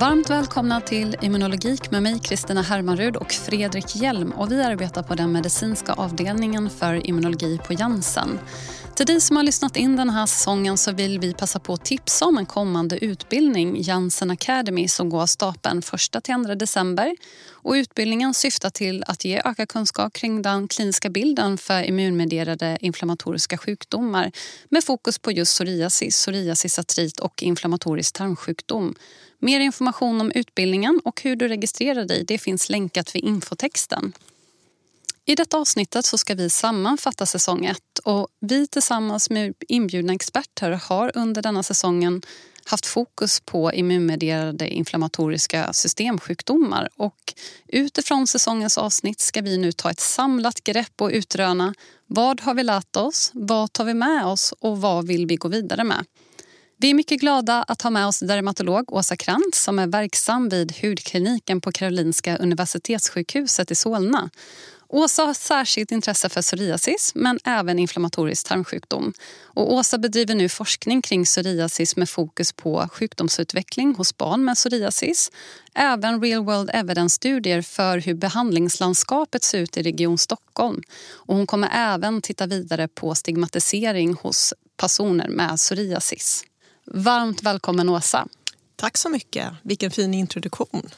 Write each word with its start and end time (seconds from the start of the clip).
Varmt 0.00 0.30
välkomna 0.30 0.80
till 0.80 1.16
Immunologik 1.22 1.90
med 1.90 2.02
mig 2.02 2.18
Kristina 2.20 2.62
Hermarud 2.62 3.16
och 3.16 3.32
Fredrik 3.32 3.96
Hjelm. 3.96 4.32
Och 4.32 4.52
vi 4.52 4.62
arbetar 4.62 5.02
på 5.02 5.14
den 5.14 5.32
medicinska 5.32 5.92
avdelningen 5.92 6.70
för 6.70 7.06
immunologi 7.06 7.58
på 7.66 7.72
Janssen. 7.72 8.38
Till 8.94 9.06
dig 9.06 9.20
som 9.20 9.36
har 9.36 9.42
lyssnat 9.42 9.76
in 9.76 9.96
den 9.96 10.10
här 10.10 10.26
säsongen 10.26 10.78
så 10.78 10.92
vill 10.92 11.18
vi 11.18 11.34
passa 11.34 11.58
på 11.58 11.72
att 11.72 11.84
tipsa 11.84 12.24
om 12.24 12.38
en 12.38 12.46
kommande 12.46 13.04
utbildning, 13.04 13.82
Janssen 13.82 14.30
Academy, 14.30 14.88
som 14.88 15.10
går 15.10 15.22
av 15.22 15.26
stapeln 15.26 15.80
1-2 15.80 16.54
december. 16.54 17.16
Och 17.50 17.72
utbildningen 17.72 18.34
syftar 18.34 18.70
till 18.70 19.04
att 19.06 19.24
ge 19.24 19.42
ökad 19.44 19.68
kunskap 19.68 20.12
kring 20.12 20.42
den 20.42 20.68
kliniska 20.68 21.10
bilden 21.10 21.58
för 21.58 21.82
immunmedierade 21.82 22.78
inflammatoriska 22.80 23.58
sjukdomar 23.58 24.32
med 24.68 24.84
fokus 24.84 25.18
på 25.18 25.32
just 25.32 25.54
psoriasis, 25.54 26.16
psoriasisartrit 26.22 27.20
och 27.20 27.42
inflammatorisk 27.42 28.14
tarmsjukdom. 28.14 28.94
Mer 29.38 29.60
information 29.60 30.20
om 30.20 30.32
utbildningen 30.34 31.00
och 31.04 31.22
hur 31.22 31.36
du 31.36 31.48
registrerar 31.48 32.04
dig 32.04 32.24
det 32.24 32.38
finns 32.38 32.68
länkat 32.68 33.14
vid 33.14 33.24
infotexten. 33.24 34.12
I 35.24 35.34
detta 35.34 35.58
avsnittet 35.58 36.04
så 36.04 36.18
ska 36.18 36.34
vi 36.34 36.50
sammanfatta 36.50 37.26
säsong 37.26 37.66
1 37.66 37.78
och 38.04 38.28
vi 38.40 38.66
tillsammans 38.66 39.30
med 39.30 39.54
inbjudna 39.68 40.12
experter 40.12 40.70
har 40.70 41.12
under 41.14 41.42
denna 41.42 41.62
säsongen 41.62 42.22
haft 42.64 42.86
fokus 42.86 43.40
på 43.40 43.72
immunmedierade 43.72 44.68
inflammatoriska 44.68 45.72
systemsjukdomar 45.72 46.88
och 46.96 47.34
utifrån 47.66 48.26
säsongens 48.26 48.78
avsnitt 48.78 49.20
ska 49.20 49.40
vi 49.40 49.58
nu 49.58 49.72
ta 49.72 49.90
ett 49.90 50.00
samlat 50.00 50.64
grepp 50.64 51.00
och 51.00 51.10
utröna 51.10 51.74
vad 52.06 52.40
har 52.40 52.54
vi 52.54 52.62
lärt 52.62 52.96
oss, 52.96 53.30
vad 53.34 53.72
tar 53.72 53.84
vi 53.84 53.94
med 53.94 54.26
oss 54.26 54.54
och 54.60 54.80
vad 54.80 55.06
vill 55.06 55.26
vi 55.26 55.36
gå 55.36 55.48
vidare 55.48 55.84
med. 55.84 56.04
Vi 56.80 56.90
är 56.90 56.94
mycket 56.94 57.20
glada 57.20 57.62
att 57.62 57.82
ha 57.82 57.90
med 57.90 58.06
oss 58.06 58.20
dermatolog 58.20 58.92
Åsa 58.92 59.16
Krantz 59.16 59.62
som 59.62 59.78
är 59.78 59.86
verksam 59.86 60.48
vid 60.48 60.72
hudkliniken 60.82 61.60
på 61.60 61.72
Karolinska 61.72 62.36
universitetssjukhuset 62.36 63.70
i 63.70 63.74
Solna. 63.74 64.30
Åsa 64.88 65.22
har 65.22 65.34
särskilt 65.34 65.92
intresse 65.92 66.28
för 66.28 66.42
psoriasis 66.42 67.12
men 67.14 67.38
även 67.44 67.78
inflammatorisk 67.78 68.48
tarmsjukdom. 68.48 69.12
Och 69.42 69.72
Åsa 69.72 69.98
bedriver 69.98 70.34
nu 70.34 70.48
forskning 70.48 71.02
kring 71.02 71.24
psoriasis 71.24 71.96
med 71.96 72.08
fokus 72.08 72.52
på 72.52 72.88
sjukdomsutveckling 72.92 73.94
hos 73.94 74.16
barn 74.16 74.44
med 74.44 74.56
psoriasis. 74.56 75.30
Även 75.74 76.22
real 76.22 76.44
world 76.44 76.70
evidence-studier 76.74 77.62
för 77.62 77.98
hur 77.98 78.14
behandlingslandskapet 78.14 79.44
ser 79.44 79.58
ut 79.58 79.76
i 79.76 79.82
Region 79.82 80.18
Stockholm. 80.18 80.82
Och 81.12 81.36
hon 81.36 81.46
kommer 81.46 81.70
även 81.72 82.22
titta 82.22 82.46
vidare 82.46 82.88
på 82.88 83.14
stigmatisering 83.14 84.14
hos 84.14 84.54
personer 84.76 85.28
med 85.28 85.56
psoriasis. 85.56 86.44
Varmt 86.90 87.42
välkommen 87.42 87.88
Åsa. 87.88 88.28
Tack 88.76 88.96
så 88.96 89.08
mycket. 89.08 89.52
Vilken 89.62 89.90
fin 89.90 90.14
introduktion. 90.14 90.88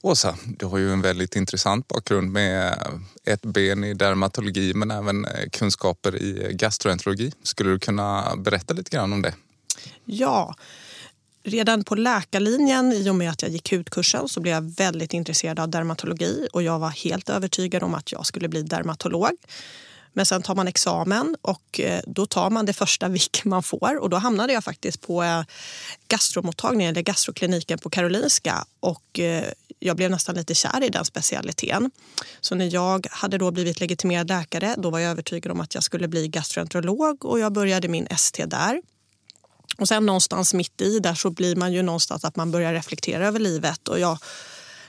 Åsa, 0.00 0.36
du 0.58 0.66
har 0.66 0.78
ju 0.78 0.92
en 0.92 1.00
väldigt 1.00 1.36
intressant 1.36 1.88
bakgrund 1.88 2.32
med 2.32 2.78
ett 3.24 3.42
ben 3.42 3.84
i 3.84 3.94
dermatologi 3.94 4.74
men 4.74 4.90
även 4.90 5.24
eh, 5.24 5.48
kunskaper 5.52 6.16
i 6.22 6.52
gastroenterologi. 6.54 7.32
Skulle 7.42 7.70
du 7.70 7.78
kunna 7.78 8.36
berätta 8.36 8.74
lite 8.74 8.90
grann 8.90 9.12
om 9.12 9.22
det? 9.22 9.34
Ja, 10.04 10.54
redan 11.42 11.84
på 11.84 11.94
läkarlinjen 11.94 12.92
i 12.92 13.10
och 13.10 13.14
med 13.14 13.30
att 13.30 13.42
jag 13.42 13.50
gick 13.50 13.72
hudkursen 13.72 14.28
så 14.28 14.40
blev 14.40 14.54
jag 14.54 14.76
väldigt 14.76 15.14
intresserad 15.14 15.60
av 15.60 15.68
dermatologi 15.68 16.48
och 16.52 16.62
jag 16.62 16.78
var 16.78 16.90
helt 16.90 17.30
övertygad 17.30 17.82
om 17.82 17.94
att 17.94 18.12
jag 18.12 18.26
skulle 18.26 18.48
bli 18.48 18.62
dermatolog. 18.62 19.36
Men 20.12 20.26
sen 20.26 20.42
tar 20.42 20.54
man 20.54 20.68
examen 20.68 21.36
och 21.42 21.80
eh, 21.80 22.00
då 22.06 22.26
tar 22.26 22.50
man 22.50 22.66
det 22.66 22.72
första 22.72 23.08
vik 23.18 23.44
man 23.44 23.62
får. 23.62 23.98
Och 23.98 24.10
då 24.10 24.16
hamnade 24.16 24.52
jag 24.52 24.64
faktiskt 24.64 25.00
på 25.00 25.22
eh, 25.22 25.42
gastromottagningen, 26.08 26.90
eller 26.90 27.02
gastrokliniken 27.02 27.78
på 27.78 27.90
Karolinska. 27.90 28.64
Och 28.80 29.20
eh, 29.20 29.44
jag 29.78 29.96
blev 29.96 30.10
nästan 30.10 30.34
lite 30.34 30.54
kär 30.54 30.84
i 30.84 30.88
den 30.88 31.04
specialiteten. 31.04 31.90
Så 32.40 32.54
när 32.54 32.74
jag 32.74 33.06
hade 33.10 33.38
då 33.38 33.50
blivit 33.50 33.80
legitimerad 33.80 34.28
läkare 34.28 34.74
då 34.78 34.90
var 34.90 34.98
jag 34.98 35.10
övertygad 35.10 35.52
om 35.52 35.60
att 35.60 35.74
jag 35.74 35.84
skulle 35.84 36.08
bli 36.08 36.28
gastroenterolog 36.28 37.24
och 37.24 37.40
jag 37.40 37.52
började 37.52 37.88
min 37.88 38.06
ST 38.06 38.46
där. 38.46 38.82
Och 39.78 39.88
sen 39.88 40.06
någonstans 40.06 40.54
mitt 40.54 40.80
i 40.80 40.98
där 40.98 41.14
så 41.14 41.30
blir 41.30 41.56
man 41.56 41.72
ju 41.72 41.82
någonstans 41.82 42.24
att 42.24 42.36
man 42.36 42.50
börjar 42.50 42.72
reflektera 42.72 43.26
över 43.26 43.38
livet. 43.38 43.88
Och 43.88 44.00
jag 44.00 44.18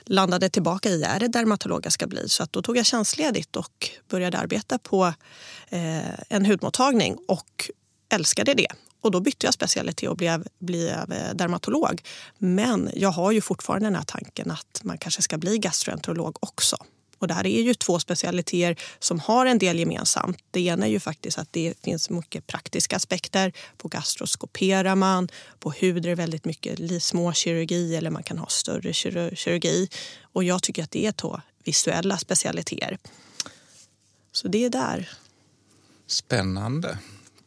landade 0.06 0.48
tillbaka 0.48 0.88
i 0.88 1.02
är 1.02 1.20
det 1.20 1.28
dermatolog 1.28 1.86
jag 1.86 1.92
ska 1.92 2.06
bli. 2.06 2.28
Så 2.28 2.42
att 2.42 2.52
då 2.52 2.62
tog 2.62 2.76
jag 2.76 2.86
tjänstledigt 2.86 3.56
och 3.56 3.90
började 4.08 4.38
arbeta 4.38 4.78
på 4.78 5.14
eh, 5.68 6.20
en 6.28 6.46
hudmottagning 6.46 7.16
och 7.28 7.70
älskade 8.12 8.54
det. 8.54 8.68
Och 9.00 9.10
då 9.10 9.20
bytte 9.20 9.46
jag 9.46 9.54
specialitet 9.54 10.10
och 10.10 10.16
blev, 10.16 10.46
blev 10.58 11.12
eh, 11.12 11.34
dermatolog. 11.34 12.02
Men 12.38 12.90
jag 12.94 13.10
har 13.10 13.32
ju 13.32 13.40
fortfarande 13.40 13.86
den 13.86 13.94
här 13.94 14.02
tanken 14.02 14.50
att 14.50 14.80
man 14.84 14.98
kanske 14.98 15.22
ska 15.22 15.38
bli 15.38 15.58
gastroenterolog 15.58 16.36
också. 16.40 16.76
Och 17.22 17.28
det 17.28 17.34
här 17.34 17.46
är 17.46 17.62
ju 17.62 17.74
två 17.74 17.98
specialiteter 17.98 18.82
som 18.98 19.20
har 19.20 19.46
en 19.46 19.58
del 19.58 19.78
gemensamt. 19.78 20.38
Det 20.50 20.60
ena 20.60 20.86
är 20.86 20.90
ju 20.90 21.00
faktiskt 21.00 21.38
att 21.38 21.48
det 21.50 21.74
finns 21.84 22.10
mycket 22.10 22.46
praktiska 22.46 22.96
aspekter. 22.96 23.52
På 23.76 23.88
gastroskoperar 23.88 24.94
man, 24.94 25.28
på 25.58 25.70
hud 25.70 26.06
är 26.06 26.08
det 26.08 26.14
väldigt 26.14 26.44
mycket 26.44 27.02
små 27.02 27.32
kirurgi 27.32 27.96
eller 27.96 28.10
man 28.10 28.22
kan 28.22 28.38
ha 28.38 28.46
större 28.46 28.92
kirurgi. 28.92 29.88
Och 30.22 30.44
jag 30.44 30.62
tycker 30.62 30.82
att 30.82 30.90
det 30.90 31.06
är 31.06 31.12
två 31.12 31.40
visuella 31.64 32.18
specialiteter. 32.18 32.98
Så 34.32 34.48
det 34.48 34.64
är 34.64 34.70
där. 34.70 35.10
Spännande. 36.06 36.98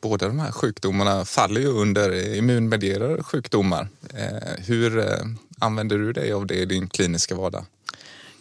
Båda 0.02 0.28
de 0.28 0.40
här 0.40 0.52
sjukdomarna 0.52 1.25
faller 1.25 1.62
ju 1.62 1.68
under 1.68 2.36
immunmedierade 2.36 3.24
sjukdomar. 3.24 3.88
Eh, 4.13 4.66
hur 4.66 5.00
eh, 5.00 5.25
använder 5.59 5.97
du 5.97 6.13
dig 6.13 6.31
av 6.31 6.47
det 6.47 6.56
i 6.56 6.66
din 6.66 6.88
kliniska 6.88 7.36
vardag? 7.36 7.66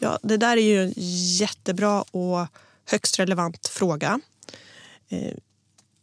Ja, 0.04 0.18
det 0.22 0.36
där 0.36 0.56
är 0.56 0.62
ju 0.62 0.82
en 0.82 0.92
jättebra 1.38 2.02
och 2.02 2.46
högst 2.90 3.18
relevant 3.18 3.68
fråga. 3.68 4.20
Eh, 5.08 5.34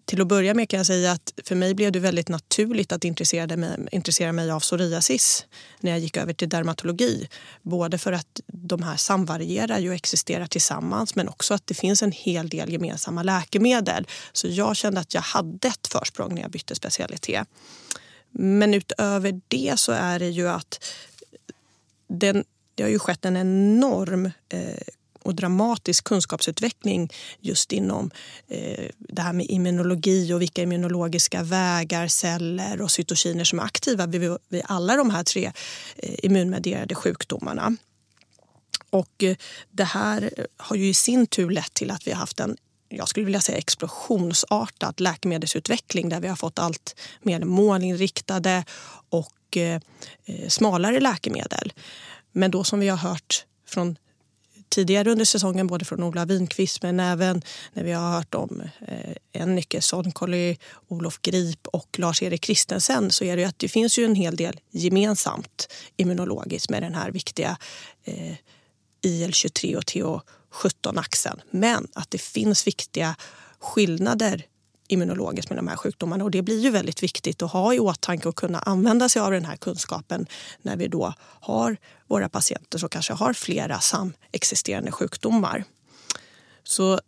till 0.06 0.22
att 0.22 0.28
börja 0.28 0.54
med 0.54 0.70
kan 0.70 0.78
jag 0.78 0.88
säga 0.88 1.12
att 1.12 1.34
för 1.44 1.56
mig 1.56 1.74
blev 1.74 1.92
det 1.92 2.00
väldigt 2.00 2.30
naturligt 2.30 2.92
att 2.92 3.04
intressera 3.04 3.58
mig, 3.58 3.88
intressera 3.92 4.32
mig 4.32 4.52
av 4.52 4.60
psoriasis 4.60 5.46
när 5.80 5.92
jag 5.92 6.00
gick 6.00 6.18
över 6.18 6.34
till 6.34 6.50
dermatologi. 6.50 7.28
Både 7.62 7.98
för 7.98 8.12
att 8.12 8.42
de 8.48 8.84
här 8.84 8.96
samvarierar 8.96 9.88
och 9.88 9.94
existerar 9.94 10.48
tillsammans 10.48 11.16
men 11.16 11.28
också 11.30 11.54
att 11.54 11.68
det 11.68 11.74
finns 11.74 12.04
en 12.04 12.12
hel 12.12 12.50
del 12.50 12.72
gemensamma 12.72 13.24
läkemedel. 13.24 14.08
Så 14.34 14.48
jag 14.48 14.76
kände 14.76 15.00
att 15.00 15.14
jag 15.14 15.22
hade 15.22 15.68
ett 15.68 15.88
försprång 15.88 16.36
när 16.36 16.42
jag 16.42 16.52
bytte 16.52 16.76
specialitet. 16.76 17.48
Men 18.32 18.74
utöver 18.74 19.42
det 19.48 19.74
så 19.80 19.92
är 19.92 20.20
det 20.20 20.30
ju 20.30 20.50
att 20.50 20.84
den 22.08 22.44
det 22.82 22.86
har 22.86 22.92
ju 22.92 23.00
skett 23.00 23.26
en 23.26 23.38
enorm 23.38 24.26
eh, 24.50 24.60
och 25.24 25.36
dramatisk 25.36 26.04
kunskapsutveckling 26.04 27.10
just 27.40 27.72
inom 27.72 28.12
eh, 28.48 28.86
det 28.98 29.22
här 29.22 29.34
med 29.34 29.46
immunologi 29.50 30.34
och 30.34 30.42
vilka 30.42 30.62
immunologiska 30.62 31.44
vägar, 31.44 32.08
celler 32.08 32.82
och 32.82 32.92
cytokiner 32.92 33.44
som 33.44 33.60
är 33.60 33.64
aktiva 33.64 34.06
vid, 34.06 34.38
vid 34.50 34.62
alla 34.66 34.96
de 34.96 35.10
här 35.10 35.24
tre 35.24 35.52
eh, 35.96 36.16
immunmedierade 36.24 36.96
sjukdomarna. 36.96 37.76
Och 38.90 39.24
eh, 39.24 39.36
det 39.72 39.84
här 39.84 40.48
har 40.58 40.76
ju 40.76 40.88
i 40.88 40.94
sin 40.94 41.28
tur 41.28 41.50
lett 41.50 41.74
till 41.74 41.92
att 41.92 42.08
vi 42.08 42.12
har 42.12 42.20
haft 42.20 42.40
en 42.40 42.58
jag 42.90 43.08
skulle 43.08 43.26
vilja 43.26 43.42
säga 43.42 43.58
explosionsartad 43.58 45.00
läkemedelsutveckling 45.00 46.10
där 46.10 46.20
vi 46.20 46.28
har 46.28 46.36
fått 46.36 46.60
allt 46.60 46.96
mer 47.22 47.40
målinriktade 47.40 48.64
och 49.10 49.58
eh, 49.58 49.82
eh 50.26 50.48
smalare 50.48 51.00
läkemedel. 51.00 51.74
Men 52.32 52.52
då 52.52 52.64
som 52.64 52.80
vi 52.80 52.90
har 52.90 52.98
hört 52.98 53.46
från 53.68 53.98
tidigare 54.72 55.12
under 55.12 55.26
säsongen, 55.26 55.68
både 55.68 55.86
från 55.86 56.04
Ola 56.04 56.26
Winqvist 56.26 56.82
men 56.82 57.00
även 57.00 57.42
när 57.74 57.84
vi 57.84 57.92
har 57.92 58.12
hört 58.12 58.36
om 58.36 58.62
eh, 58.88 59.42
Ennike 59.42 59.82
Sonkolly, 59.82 60.58
Olof 60.88 61.22
Grip 61.22 61.68
och 61.68 62.00
Lars-Erik 62.00 62.42
Kristensen 62.42 63.12
så 63.12 63.24
är 63.24 63.36
det 63.36 63.42
ju 63.42 63.48
att 63.48 63.60
det 63.60 63.68
finns 63.68 64.00
ju 64.00 64.06
en 64.06 64.16
hel 64.16 64.36
del 64.36 64.60
gemensamt 64.72 65.74
immunologiskt 65.98 66.70
med 66.70 66.84
den 66.84 66.96
här 66.96 67.12
viktiga 67.12 67.58
eh, 68.04 68.36
IL-23 69.02 69.76
och 69.76 69.84
TH17-axeln. 69.84 71.42
Men 71.52 71.88
att 71.94 72.12
det 72.12 72.22
finns 72.22 72.68
viktiga 72.68 73.16
skillnader 73.60 74.46
immunologiskt 74.92 75.50
med 75.50 75.58
de 75.58 75.68
här 75.68 75.76
sjukdomarna. 75.76 76.24
Och 76.24 76.32
det 76.32 76.42
blir 76.42 76.60
ju 76.60 76.70
väldigt 76.70 77.04
viktigt 77.04 77.42
att 77.42 77.52
ha 77.52 77.74
i 77.74 77.80
åtanke 77.80 78.30
och 78.30 78.36
kunna 78.36 78.60
använda 78.60 79.10
sig 79.10 79.22
av 79.22 79.32
den 79.32 79.46
här 79.46 79.56
kunskapen 79.56 80.26
när 80.62 80.78
vi 80.78 80.88
då 80.88 81.14
har 81.20 81.78
våra 82.08 82.30
patienter 82.30 82.80
som 82.80 82.90
kanske 82.90 83.14
har 83.14 83.34
flera 83.34 83.80
samexisterande 83.80 84.92
sjukdomar. 84.92 85.64
Så 86.64 87.00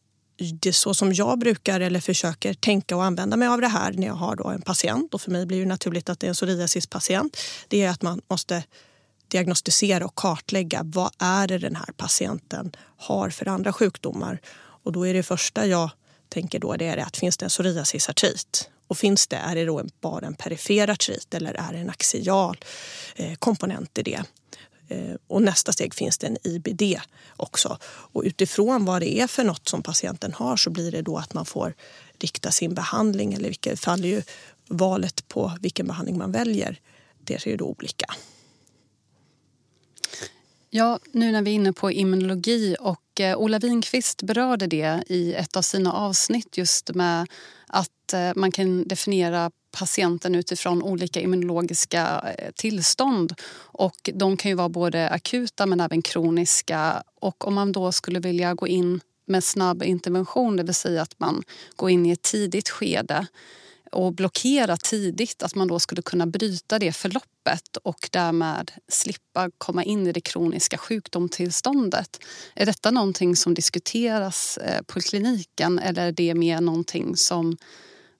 det 0.61 0.69
är 0.69 0.73
så 0.73 0.93
som 0.93 1.13
jag 1.13 1.39
brukar 1.39 1.79
eller 1.79 1.99
försöker 1.99 2.53
tänka 2.53 2.95
och 2.95 3.03
använda 3.03 3.37
mig 3.37 3.47
av 3.47 3.61
det 3.61 3.67
här 3.67 3.93
när 3.93 4.07
jag 4.07 4.13
har 4.13 4.35
då 4.35 4.47
en 4.47 4.61
patient. 4.61 5.13
Och 5.13 5.21
för 5.21 5.31
mig 5.31 5.45
blir 5.45 5.59
det 5.59 5.65
naturligt 5.65 6.09
att 6.09 6.19
det 6.19 6.27
är 6.27 6.29
en 6.29 6.35
psoriasispatient. 6.35 7.37
Det 7.67 7.83
är 7.83 7.89
att 7.89 8.01
man 8.01 8.21
måste 8.29 8.63
diagnostisera 9.27 10.05
och 10.05 10.15
kartlägga 10.15 10.81
vad 10.83 11.11
är 11.19 11.47
det 11.47 11.57
den 11.57 11.75
här 11.75 11.93
patienten 11.97 12.71
har 12.97 13.29
för 13.29 13.47
andra 13.47 13.73
sjukdomar. 13.73 14.41
Och 14.55 14.91
då 14.91 15.07
är 15.07 15.13
det 15.13 15.23
första 15.23 15.65
jag 15.65 15.89
tänker 16.33 16.59
då 16.59 16.75
det 16.75 16.85
är 16.85 16.97
att 16.97 17.17
finns 17.17 17.37
det 17.37 17.45
en 17.45 17.49
psoriasisartrit? 17.49 18.69
Och 18.87 18.97
finns 18.97 19.27
det, 19.27 19.35
är 19.35 19.55
det 19.55 19.65
då 19.65 19.83
bara 20.01 20.25
en 20.25 20.33
perifer 20.33 20.89
artrit 20.89 21.33
eller 21.33 21.53
är 21.53 21.73
det 21.73 21.79
en 21.79 21.89
axial 21.89 22.57
eh, 23.15 23.33
komponent 23.35 23.97
i 23.97 24.03
det? 24.03 24.23
Eh, 24.87 25.15
och 25.27 25.41
nästa 25.41 25.71
steg 25.71 25.93
finns 25.93 26.17
det 26.17 26.27
en 26.27 26.37
IBD 26.43 26.99
också. 27.37 27.77
Och 27.83 28.23
utifrån 28.25 28.85
vad 28.85 29.01
det 29.01 29.19
är 29.19 29.27
för 29.27 29.43
något 29.43 29.69
som 29.69 29.83
patienten 29.83 30.33
har 30.33 30.57
så 30.57 30.69
blir 30.69 30.91
det 30.91 31.01
då 31.01 31.17
att 31.17 31.33
man 31.33 31.45
får 31.45 31.73
rikta 32.19 32.51
sin 32.51 32.73
behandling 32.73 33.33
eller 33.33 33.49
vilket 33.49 33.79
faller 33.79 34.07
ju 34.07 34.21
valet 34.67 35.27
på 35.27 35.57
vilken 35.61 35.87
behandling 35.87 36.17
man 36.17 36.31
väljer 36.31 36.79
det 37.23 37.47
är 37.47 37.49
ju 37.49 37.57
då 37.57 37.65
olika. 37.65 38.05
Ja, 40.75 40.99
nu 41.11 41.31
när 41.31 41.41
vi 41.41 41.51
är 41.51 41.55
inne 41.55 41.73
på 41.73 41.91
immunologi 41.91 42.75
och 42.79 43.19
eh, 43.19 43.37
Ola 43.37 43.59
Winqvist 43.59 44.23
berörde 44.23 44.67
det 44.67 45.03
i 45.07 45.33
ett 45.33 45.57
av 45.57 45.61
sina 45.61 45.93
avsnitt 45.93 46.57
just 46.57 46.95
med 46.95 47.27
att 47.67 48.13
eh, 48.13 48.31
man 48.35 48.51
kan 48.51 48.87
definiera 48.87 49.51
patienten 49.71 50.35
utifrån 50.35 50.83
olika 50.83 51.21
immunologiska 51.21 52.33
eh, 52.37 52.51
tillstånd. 52.51 53.33
Och 53.55 54.09
de 54.13 54.37
kan 54.37 54.51
ju 54.51 54.55
vara 54.55 54.69
både 54.69 55.09
akuta 55.09 55.65
men 55.65 55.79
även 55.79 56.01
kroniska. 56.01 57.03
Och 57.19 57.47
om 57.47 57.53
man 57.53 57.71
då 57.71 57.91
skulle 57.91 58.19
vilja 58.19 58.53
gå 58.53 58.67
in 58.67 59.01
med 59.25 59.43
snabb 59.43 59.83
intervention, 59.83 60.57
det 60.57 60.63
vill 60.63 60.75
säga 60.75 61.01
att 61.01 61.19
man 61.19 61.43
går 61.75 61.89
in 61.89 62.05
i 62.05 62.11
ett 62.11 62.21
tidigt 62.21 62.69
skede 62.69 63.27
och 63.93 64.13
blockera 64.13 64.77
tidigt, 64.77 65.43
att 65.43 65.55
man 65.55 65.67
då 65.67 65.79
skulle 65.79 66.01
kunna 66.01 66.27
bryta 66.27 66.79
det 66.79 66.91
förloppet 66.91 67.77
och 67.83 68.09
därmed 68.11 68.71
slippa 68.87 69.49
komma 69.57 69.83
in 69.83 70.07
i 70.07 70.11
det 70.11 70.21
kroniska 70.21 70.77
sjukdomstillståndet. 70.77 72.19
Är 72.55 72.65
detta 72.65 72.91
någonting 72.91 73.35
som 73.35 73.53
diskuteras 73.53 74.57
eh, 74.57 74.81
på 74.81 75.01
kliniken 75.01 75.79
eller 75.79 76.07
är 76.07 76.11
det 76.11 76.33
mer 76.33 76.61
någonting 76.61 77.17
som 77.17 77.57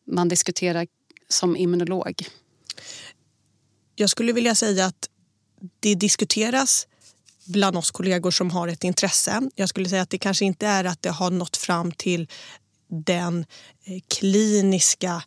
man 0.08 0.30
diskuterar 0.30 0.88
som 1.28 1.56
immunolog? 1.56 2.26
Jag 3.96 4.10
skulle 4.10 4.34
vilja 4.34 4.56
säga 4.56 4.86
att 4.86 5.10
det 5.80 5.96
diskuteras 5.96 6.88
bland 7.46 7.78
oss 7.78 7.92
kollegor 7.92 8.32
som 8.32 8.52
har 8.52 8.68
ett 8.68 8.84
intresse. 8.84 9.42
Jag 9.56 9.70
skulle 9.70 9.90
säga 9.90 10.02
att 10.02 10.10
det 10.10 10.18
kanske 10.18 10.46
inte 10.46 10.68
är 10.68 10.84
att 10.84 11.02
det 11.02 11.10
har 11.10 11.32
nått 11.32 11.58
fram 11.58 11.92
till 11.92 12.28
den 13.06 13.46
eh, 13.86 14.00
kliniska 14.08 15.24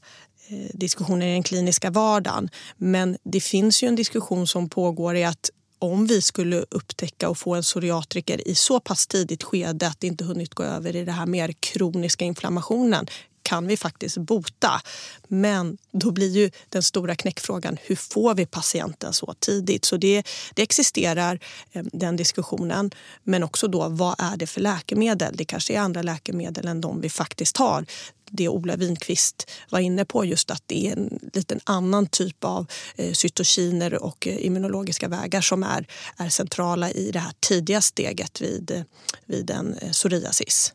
Eh, 0.48 0.70
diskussioner 0.72 1.26
i 1.26 1.32
den 1.32 1.42
kliniska 1.42 1.90
vardagen. 1.90 2.48
Men 2.76 3.18
det 3.22 3.40
finns 3.40 3.82
ju 3.82 3.88
en 3.88 3.96
diskussion 3.96 4.46
som 4.46 4.68
pågår 4.68 5.16
i 5.16 5.24
att 5.24 5.50
om 5.78 6.06
vi 6.06 6.22
skulle 6.22 6.64
upptäcka 6.70 7.28
och 7.28 7.38
få 7.38 7.54
en 7.54 7.62
psoriatriker 7.62 8.48
i 8.48 8.54
så 8.54 8.80
pass 8.80 9.06
tidigt 9.06 9.42
skede 9.42 9.86
att 9.86 10.00
det 10.00 10.06
inte 10.06 10.24
hunnit 10.24 10.54
gå 10.54 10.62
över 10.62 10.96
i 10.96 11.04
den 11.04 11.14
här 11.14 11.26
mer 11.26 11.52
kroniska 11.60 12.24
inflammationen 12.24 13.06
kan 13.46 13.66
vi 13.66 13.76
faktiskt 13.76 14.16
bota. 14.16 14.80
Men 15.28 15.78
då 15.92 16.10
blir 16.10 16.30
ju 16.30 16.50
den 16.68 16.82
stora 16.82 17.14
knäckfrågan 17.14 17.76
hur 17.82 17.96
får 17.96 18.34
vi 18.34 18.46
patienten 18.46 19.12
så 19.12 19.34
tidigt? 19.38 19.84
Så 19.84 19.96
det, 19.96 20.22
det 20.54 20.62
existerar 20.62 21.40
eh, 21.72 21.84
den 21.92 22.16
diskussionen. 22.16 22.90
Men 23.22 23.42
också 23.42 23.68
då 23.68 23.88
vad 23.88 24.14
är 24.18 24.36
det 24.36 24.46
för 24.46 24.60
läkemedel? 24.60 25.34
Det 25.36 25.44
kanske 25.44 25.74
är 25.74 25.80
andra 25.80 26.02
läkemedel 26.02 26.66
än 26.68 26.80
de 26.80 27.00
vi 27.00 27.10
faktiskt 27.10 27.56
har 27.56 27.86
det 28.30 28.48
Ola 28.48 28.76
Winqvist 28.76 29.50
var 29.70 29.78
inne 29.78 30.04
på, 30.04 30.24
just 30.24 30.50
att 30.50 30.62
det 30.66 30.88
är 30.88 30.92
en 30.92 31.30
liten 31.32 31.60
annan 31.64 32.06
typ 32.06 32.44
av 32.44 32.66
eh, 32.96 33.12
cytokiner 33.12 34.02
och 34.02 34.26
eh, 34.26 34.46
immunologiska 34.46 35.08
vägar 35.08 35.40
som 35.40 35.62
är, 35.62 35.86
är 36.16 36.28
centrala 36.28 36.90
i 36.90 37.10
det 37.10 37.18
här 37.18 37.32
tidiga 37.40 37.80
steget 37.80 38.40
vid, 38.40 38.84
vid 39.26 39.50
en 39.50 39.76
psoriasis. 39.92 40.72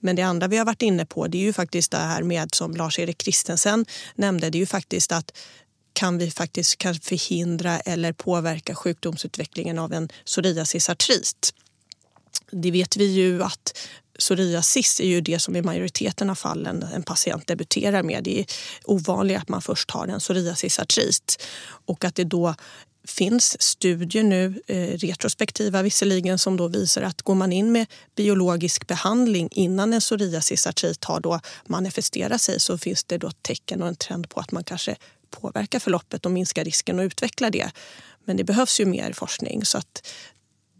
Men 0.00 0.16
det 0.16 0.22
andra 0.22 0.48
vi 0.48 0.56
har 0.56 0.64
varit 0.64 0.82
inne 0.82 1.06
på 1.06 1.26
det 1.26 1.38
är 1.38 1.42
ju 1.42 1.52
faktiskt 1.52 1.90
det 1.90 1.98
här 1.98 2.22
med 2.22 2.54
som 2.54 2.76
Lars-Erik 2.76 3.18
Kristensen 3.18 3.86
nämnde, 4.14 4.50
det 4.50 4.58
är 4.58 4.60
ju 4.60 4.66
faktiskt 4.66 5.12
att 5.12 5.32
kan 5.92 6.18
vi 6.18 6.30
faktiskt 6.30 6.78
kan 6.78 6.94
förhindra 6.94 7.80
eller 7.80 8.12
påverka 8.12 8.74
sjukdomsutvecklingen 8.74 9.78
av 9.78 9.92
en 9.92 10.08
psoriasisartrit. 10.26 11.54
Det 12.50 12.70
vet 12.70 12.96
vi 12.96 13.04
ju 13.04 13.42
att 13.42 13.78
psoriasis 14.18 15.00
är 15.00 15.06
ju 15.06 15.20
det 15.20 15.38
som 15.38 15.56
i 15.56 15.62
majoriteten 15.62 16.30
av 16.30 16.34
fallen 16.34 16.82
en 16.82 17.02
patient 17.02 17.46
debuterar 17.46 18.02
med. 18.02 18.24
Det 18.24 18.40
är 18.40 18.46
ovanligt 18.84 19.38
att 19.38 19.48
man 19.48 19.62
först 19.62 19.90
har 19.90 20.06
en 20.06 20.18
psoriasisartrit 20.18 21.42
och 21.86 22.04
att 22.04 22.14
det 22.14 22.24
då 22.24 22.54
finns 23.04 23.62
studier 23.62 24.22
nu, 24.22 24.62
eh, 24.66 24.76
retrospektiva 24.76 25.82
visserligen, 25.82 26.38
som 26.38 26.56
då 26.56 26.68
visar 26.68 27.02
att 27.02 27.22
går 27.22 27.34
man 27.34 27.52
in 27.52 27.72
med 27.72 27.86
biologisk 28.16 28.86
behandling 28.86 29.48
innan 29.52 29.92
en 29.92 30.00
psoriasisartrit 30.00 31.04
har 31.04 31.20
då 31.20 31.40
manifesterat 31.66 32.40
sig 32.40 32.60
så 32.60 32.78
finns 32.78 33.04
det 33.04 33.18
då 33.18 33.30
tecken 33.30 33.82
och 33.82 33.88
en 33.88 33.96
trend 33.96 34.28
på 34.28 34.40
att 34.40 34.52
man 34.52 34.64
kanske 34.64 34.96
påverkar 35.30 35.78
förloppet 35.78 36.26
och 36.26 36.32
minskar 36.32 36.64
risken 36.64 36.98
och 36.98 37.02
utvecklar 37.02 37.50
det. 37.50 37.70
Men 38.24 38.36
det 38.36 38.44
behövs 38.44 38.80
ju 38.80 38.84
mer 38.84 39.12
forskning 39.12 39.64
så 39.64 39.78
att 39.78 40.06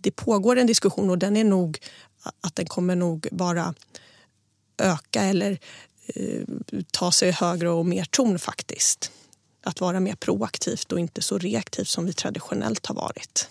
det 0.00 0.10
pågår 0.10 0.56
en 0.56 0.66
diskussion 0.66 1.10
och 1.10 1.18
den 1.18 1.36
är 1.36 1.44
nog 1.44 1.78
att 2.40 2.54
den 2.54 2.66
kommer 2.66 2.96
nog 2.96 3.28
bara 3.30 3.74
öka 4.78 5.22
eller 5.22 5.58
eh, 6.14 6.42
ta 6.90 7.12
sig 7.12 7.30
högre 7.30 7.70
och 7.70 7.86
mer 7.86 8.04
ton 8.04 8.38
faktiskt. 8.38 9.12
Att 9.62 9.80
vara 9.80 10.00
mer 10.00 10.14
proaktivt 10.14 10.92
och 10.92 11.00
inte 11.00 11.22
så 11.22 11.38
reaktivt 11.38 11.88
som 11.88 12.06
vi 12.06 12.12
traditionellt 12.12 12.86
har 12.86 12.94
varit. 12.94 13.48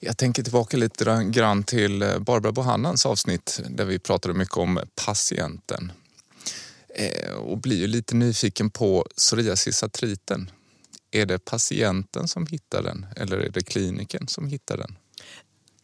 Jag 0.00 0.16
tänker 0.16 0.42
tillbaka 0.42 0.76
lite 0.76 1.24
grann 1.30 1.64
till 1.64 2.02
eh, 2.02 2.18
Barbara 2.18 2.52
Bohannans 2.52 3.06
avsnitt 3.06 3.60
där 3.70 3.84
vi 3.84 3.98
pratade 3.98 4.34
mycket 4.34 4.56
om 4.56 4.80
patienten. 5.06 5.92
Eh, 6.88 7.32
och 7.32 7.58
blir 7.58 7.76
ju 7.76 7.86
lite 7.86 8.14
nyfiken 8.14 8.70
på 8.70 9.06
psoriasisartriten. 9.16 10.50
Är 11.10 11.26
det 11.26 11.38
patienten 11.38 12.28
som 12.28 12.46
hittar 12.46 12.82
den 12.82 13.06
eller 13.16 13.36
är 13.36 13.50
det 13.50 13.62
kliniken 13.62 14.28
som 14.28 14.48
hittar 14.48 14.76
den? 14.76 14.96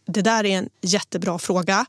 Det 0.07 0.23
där 0.23 0.45
är 0.45 0.59
en 0.59 0.71
jättebra 0.81 1.39
fråga 1.39 1.87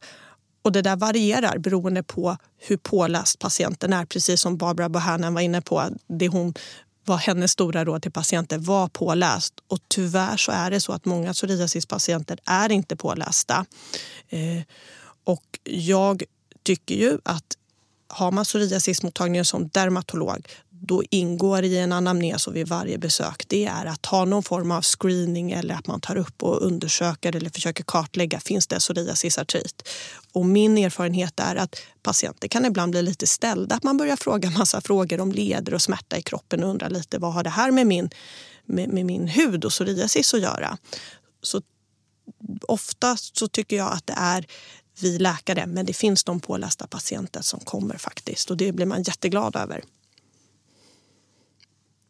och 0.64 0.72
det 0.72 0.82
där 0.82 0.96
varierar 0.96 1.58
beroende 1.58 2.04
på 2.04 2.38
hur 2.58 2.78
påläst 2.78 3.40
patienten 3.40 3.94
är. 3.94 4.06
Precis 4.06 4.42
som 4.42 4.58
Barbara 4.58 4.90
Bohanan 4.90 5.34
var 5.34 5.42
inne 5.42 5.62
på. 5.62 5.90
Det 6.08 6.28
hon 6.28 6.54
var 7.06 7.18
hennes 7.18 7.52
stora 7.52 7.86
råd 7.86 8.02
till 8.02 8.12
patienter 8.12 8.58
var 8.58 8.88
påläst. 8.88 9.54
Och 9.68 9.80
tyvärr 9.88 10.38
så 10.38 10.52
är 10.52 10.72
det 10.72 10.82
så 10.82 10.94
att 10.94 11.06
många 11.06 11.34
psoriasispatienter 11.34 12.40
är 12.46 12.72
inte 12.72 12.96
pålästa. 12.96 13.66
Eh, 14.30 14.62
och 15.24 15.60
jag 15.64 16.24
tycker 16.64 16.96
ju 16.96 17.18
att 17.24 17.58
har 18.08 18.32
man 18.32 18.46
psoriasismottagningen 18.46 19.46
som 19.46 19.68
dermatolog 19.68 20.48
då 20.88 21.04
ingår 21.10 21.64
i 21.64 21.78
en 21.78 21.92
anamnes 21.92 22.48
och 22.48 22.56
vid 22.56 22.68
varje 22.68 22.98
besök 22.98 23.44
det 23.48 23.66
är 23.66 23.86
att 23.86 24.06
ha 24.06 24.26
någon 24.26 24.44
form 24.44 24.72
av 24.72 24.82
screening 24.82 25.52
eller 25.52 25.76
att 25.76 25.88
man 25.88 26.02
tar 26.02 26.16
upp 26.16 26.44
och 26.44 26.62
undersöker 26.62 27.36
eller 27.36 27.50
försöker 27.50 27.84
kartlägga 27.84 28.40
finns 28.40 28.68
det 28.68 28.80
psoriasisartrit. 28.80 29.90
Och 30.32 30.46
min 30.46 30.78
erfarenhet 30.78 31.40
är 31.40 31.56
att 31.56 31.76
patienter 32.02 32.48
kan 32.48 32.66
ibland 32.66 32.92
bli 32.92 33.02
lite 33.02 33.28
ställda. 33.28 33.76
Att 33.76 33.84
man 33.84 33.98
börjar 33.98 34.16
fråga 34.16 34.50
massa 34.50 34.82
frågor 34.82 35.22
om 35.22 35.32
leder 35.32 35.74
och 35.74 35.82
smärta 35.82 36.18
i 36.18 36.22
kroppen 36.22 36.64
och 36.64 36.70
undrar 36.70 36.90
lite 36.90 37.18
vad 37.18 37.34
har 37.34 37.44
det 37.44 37.50
här 37.50 37.72
med 37.72 37.88
min, 37.88 38.10
med, 38.66 38.90
med 38.90 39.06
min 39.06 39.28
hud 39.28 39.66
och 39.66 39.72
psoriasis 39.72 40.34
att 40.34 40.42
göra? 40.42 40.78
Så 41.42 41.62
ofta 42.68 43.18
så 43.18 43.48
tycker 43.48 43.76
jag 43.76 43.92
att 43.92 44.08
det 44.08 44.16
är 44.18 44.46
vi 45.00 45.20
läkare, 45.20 45.66
men 45.66 45.86
det 45.86 45.94
finns 45.94 46.24
de 46.24 46.40
pålästa 46.40 46.88
patienter 46.88 47.42
som 47.42 47.60
kommer 47.60 47.98
faktiskt 47.98 48.52
och 48.52 48.58
det 48.58 48.72
blir 48.72 48.86
man 48.86 49.04
jätteglad 49.04 49.56
över. 49.56 49.84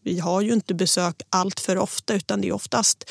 Vi 0.03 0.19
har 0.19 0.41
ju 0.41 0.53
inte 0.53 0.73
besök 0.73 1.21
allt 1.29 1.59
för 1.59 1.77
ofta 1.77 2.13
utan 2.13 2.41
det 2.41 2.47
är 2.47 2.51
oftast 2.51 3.09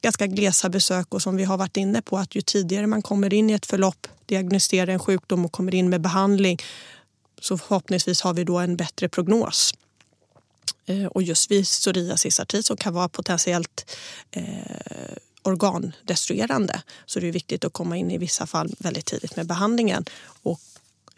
ganska 0.00 0.26
glesa 0.26 0.68
besök 0.68 1.14
och 1.14 1.22
som 1.22 1.36
vi 1.36 1.44
har 1.44 1.56
varit 1.56 1.76
inne 1.76 2.02
på 2.02 2.18
att 2.18 2.34
ju 2.34 2.40
tidigare 2.40 2.86
man 2.86 3.02
kommer 3.02 3.34
in 3.34 3.50
i 3.50 3.52
ett 3.52 3.66
förlopp, 3.66 4.06
diagnostiserar 4.26 4.92
en 4.92 4.98
sjukdom 4.98 5.44
och 5.44 5.52
kommer 5.52 5.74
in 5.74 5.88
med 5.88 6.00
behandling 6.00 6.58
så 7.40 7.58
förhoppningsvis 7.58 8.20
har 8.20 8.34
vi 8.34 8.44
då 8.44 8.58
en 8.58 8.76
bättre 8.76 9.08
prognos. 9.08 9.74
Eh, 10.86 11.04
och 11.04 11.22
just 11.22 11.50
vid 11.50 11.64
psoriasisartrit 11.64 12.66
som 12.66 12.76
kan 12.76 12.94
vara 12.94 13.08
potentiellt 13.08 13.96
eh, 14.30 14.44
organdestruerande 15.42 16.82
så 17.06 17.20
det 17.20 17.28
är 17.28 17.32
viktigt 17.32 17.64
att 17.64 17.72
komma 17.72 17.96
in 17.96 18.10
i 18.10 18.18
vissa 18.18 18.46
fall 18.46 18.74
väldigt 18.78 19.06
tidigt 19.06 19.36
med 19.36 19.46
behandlingen. 19.46 20.04
Och 20.42 20.60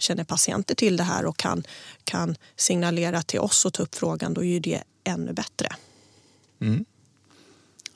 känner 0.02 0.24
patienter 0.24 0.74
till 0.74 0.96
det 0.96 1.02
här 1.02 1.26
och 1.26 1.36
kan, 1.36 1.64
kan 2.04 2.36
signalera 2.56 3.22
till 3.22 3.40
oss 3.40 3.64
och 3.64 3.72
ta 3.72 3.82
upp 3.82 3.94
frågan, 3.94 4.34
då 4.34 4.40
är 4.40 4.48
ju 4.48 4.60
det 4.60 4.82
ännu 5.04 5.32
bättre. 5.32 5.68
Mm. 6.60 6.84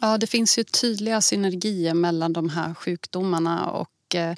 Ja, 0.01 0.19
det 0.19 0.27
finns 0.27 0.59
ju 0.59 0.65
tydliga 0.65 1.21
synergier 1.21 1.95
mellan 1.95 2.33
de 2.33 2.49
här 2.49 2.75
sjukdomarna 2.75 3.71
och 3.71 4.15
eh, 4.15 4.37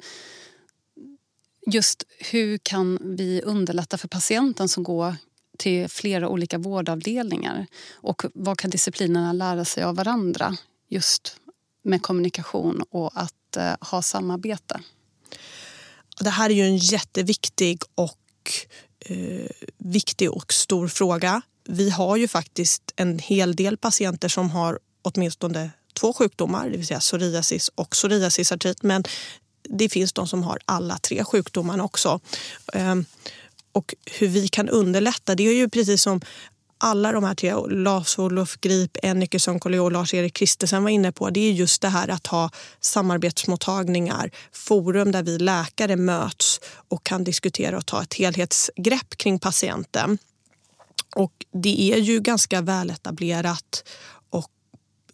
just 1.65 2.03
hur 2.19 2.57
kan 2.57 2.99
vi 3.01 3.41
underlätta 3.41 3.97
för 3.97 4.07
patienten 4.07 4.69
som 4.69 4.83
går 4.83 5.15
till 5.57 5.89
flera 5.89 6.29
olika 6.29 6.57
vårdavdelningar 6.57 7.67
och 7.93 8.25
vad 8.33 8.57
kan 8.57 8.69
disciplinerna 8.69 9.33
lära 9.33 9.65
sig 9.65 9.83
av 9.83 9.95
varandra 9.95 10.57
just 10.87 11.39
med 11.81 12.01
kommunikation 12.01 12.83
och 12.89 13.11
att 13.13 13.57
eh, 13.57 13.75
ha 13.81 14.01
samarbete? 14.01 14.79
Det 16.19 16.29
här 16.29 16.49
är 16.49 16.53
ju 16.53 16.63
en 16.63 16.77
jätteviktig 16.77 17.81
och 17.95 18.17
eh, 19.05 19.49
viktig 19.77 20.31
och 20.31 20.53
stor 20.53 20.87
fråga. 20.87 21.41
Vi 21.67 21.89
har 21.89 22.17
ju 22.17 22.27
faktiskt 22.27 22.93
en 22.95 23.19
hel 23.19 23.55
del 23.55 23.77
patienter 23.77 24.29
som 24.29 24.49
har 24.49 24.79
åtminstone 25.01 25.71
två 25.93 26.13
sjukdomar, 26.13 26.69
det 26.69 26.77
vill 26.77 26.87
säga 26.87 26.99
psoriasis 26.99 27.69
och 27.75 27.89
psoriasisartrit. 27.89 28.83
Men 28.83 29.03
det 29.69 29.89
finns 29.89 30.13
de 30.13 30.27
som 30.27 30.43
har 30.43 30.59
alla 30.65 30.97
tre 30.97 31.23
sjukdomarna 31.23 31.83
också. 31.83 32.19
Eh, 32.73 32.95
och 33.71 33.95
hur 34.05 34.27
vi 34.27 34.47
kan 34.47 34.69
underlätta, 34.69 35.35
det 35.35 35.47
är 35.47 35.53
ju 35.53 35.69
precis 35.69 36.01
som 36.01 36.21
alla 36.77 37.11
de 37.11 37.23
här 37.23 37.35
tre, 37.35 37.55
Lars-Olof 37.69 38.57
Grip, 38.57 38.97
Ennike 39.03 39.39
Sönkolio 39.39 39.79
och 39.79 39.91
Lars-Erik 39.91 40.33
Kristensen 40.33 40.83
var 40.83 40.89
inne 40.89 41.11
på, 41.11 41.29
det 41.29 41.39
är 41.39 41.51
just 41.51 41.81
det 41.81 41.89
här 41.89 42.07
att 42.07 42.27
ha 42.27 42.49
samarbetsmottagningar, 42.79 44.31
forum 44.51 45.11
där 45.11 45.23
vi 45.23 45.37
läkare 45.37 45.95
möts 45.95 46.59
och 46.87 47.03
kan 47.03 47.23
diskutera 47.23 47.77
och 47.77 47.85
ta 47.85 48.03
ett 48.03 48.13
helhetsgrepp 48.13 49.17
kring 49.17 49.39
patienten. 49.39 50.17
Och 51.15 51.33
det 51.63 51.93
är 51.93 51.97
ju 51.97 52.19
ganska 52.19 52.61
väletablerat 52.61 53.83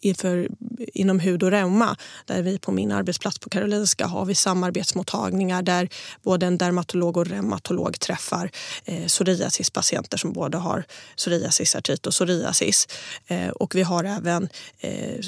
inför, 0.04 0.48
inom 0.78 1.20
hud 1.20 1.42
och 1.42 1.50
reuma. 1.50 1.96
Där 2.24 2.42
vi 2.42 2.58
på 2.58 2.72
min 2.72 2.92
arbetsplats 2.92 3.38
på 3.38 3.48
Karolinska 3.50 4.06
har 4.06 4.24
vi 4.24 4.34
samarbetsmottagningar 4.34 5.62
där 5.62 5.88
både 6.22 6.46
en 6.46 6.58
dermatolog 6.58 7.16
och 7.16 7.26
reumatolog 7.26 8.00
träffar 8.00 8.50
eh, 8.84 9.06
psoriasispatienter 9.06 10.18
som 10.18 10.32
både 10.32 10.58
har 10.58 10.84
psoriasisartrit 11.16 12.06
och 12.06 12.12
psoriasis. 12.12 12.88
Eh, 13.26 13.48
och 13.48 13.74
vi 13.74 13.82
har 13.82 14.04
även 14.04 14.48
eh, 14.80 15.18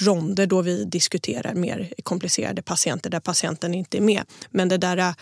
ronder 0.00 0.46
då 0.46 0.62
vi 0.62 0.84
diskuterar 0.84 1.54
mer 1.54 1.92
komplicerade 2.02 2.62
patienter 2.62 3.10
där 3.10 3.20
patienten 3.20 3.74
inte 3.74 3.98
är 3.98 4.02
med. 4.02 4.24
Men 4.50 4.68
det 4.68 4.78
där 4.78 5.14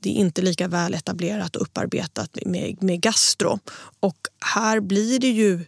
det 0.00 0.10
är 0.10 0.14
inte 0.14 0.42
lika 0.42 0.68
väl 0.68 0.94
etablerat 0.94 1.56
och 1.56 1.62
upparbetat 1.62 2.38
med, 2.46 2.82
med 2.82 3.00
gastro. 3.00 3.58
Och 4.00 4.16
här 4.54 4.80
blir 4.80 5.18
det 5.18 5.28
ju 5.28 5.64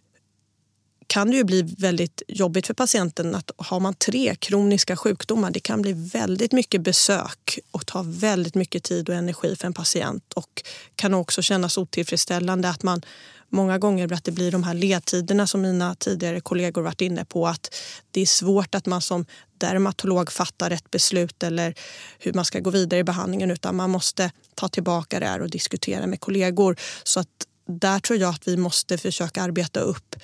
kan 1.08 1.30
det 1.30 1.36
ju 1.36 1.44
bli 1.44 1.62
väldigt 1.62 2.22
jobbigt 2.28 2.66
för 2.66 2.74
patienten 2.74 3.34
att 3.34 3.50
har 3.56 3.80
man 3.80 3.94
tre 3.94 4.34
kroniska 4.38 4.96
sjukdomar, 4.96 5.50
det 5.50 5.60
kan 5.60 5.82
bli 5.82 5.92
väldigt 5.92 6.52
mycket 6.52 6.80
besök 6.80 7.58
och 7.70 7.86
ta 7.86 8.02
väldigt 8.06 8.54
mycket 8.54 8.84
tid 8.84 9.08
och 9.08 9.14
energi 9.14 9.56
för 9.56 9.66
en 9.66 9.74
patient 9.74 10.32
och 10.32 10.62
kan 10.94 11.14
också 11.14 11.42
kännas 11.42 11.78
otillfredsställande 11.78 12.68
att 12.68 12.82
man 12.82 13.02
många 13.48 13.78
gånger 13.78 14.12
att 14.12 14.24
det 14.24 14.32
blir 14.32 14.52
de 14.52 14.62
här 14.62 14.74
ledtiderna 14.74 15.46
som 15.46 15.60
mina 15.60 15.94
tidigare 15.94 16.40
kollegor 16.40 16.82
varit 16.82 17.00
inne 17.00 17.24
på 17.24 17.46
att 17.46 17.74
det 18.10 18.20
är 18.20 18.26
svårt 18.26 18.74
att 18.74 18.86
man 18.86 19.02
som 19.02 19.26
dermatolog 19.58 20.32
fattar 20.32 20.70
ett 20.70 20.90
beslut 20.90 21.42
eller 21.42 21.74
hur 22.18 22.32
man 22.32 22.44
ska 22.44 22.60
gå 22.60 22.70
vidare 22.70 23.00
i 23.00 23.04
behandlingen 23.04 23.50
utan 23.50 23.76
man 23.76 23.90
måste 23.90 24.30
ta 24.54 24.68
tillbaka 24.68 25.20
det 25.20 25.26
här 25.26 25.40
och 25.40 25.50
diskutera 25.50 26.06
med 26.06 26.20
kollegor. 26.20 26.76
Så 27.02 27.20
att 27.20 27.28
där 27.66 27.98
tror 27.98 28.18
jag 28.18 28.30
att 28.30 28.48
vi 28.48 28.56
måste 28.56 28.98
försöka 28.98 29.42
arbeta 29.42 29.80
upp 29.80 30.16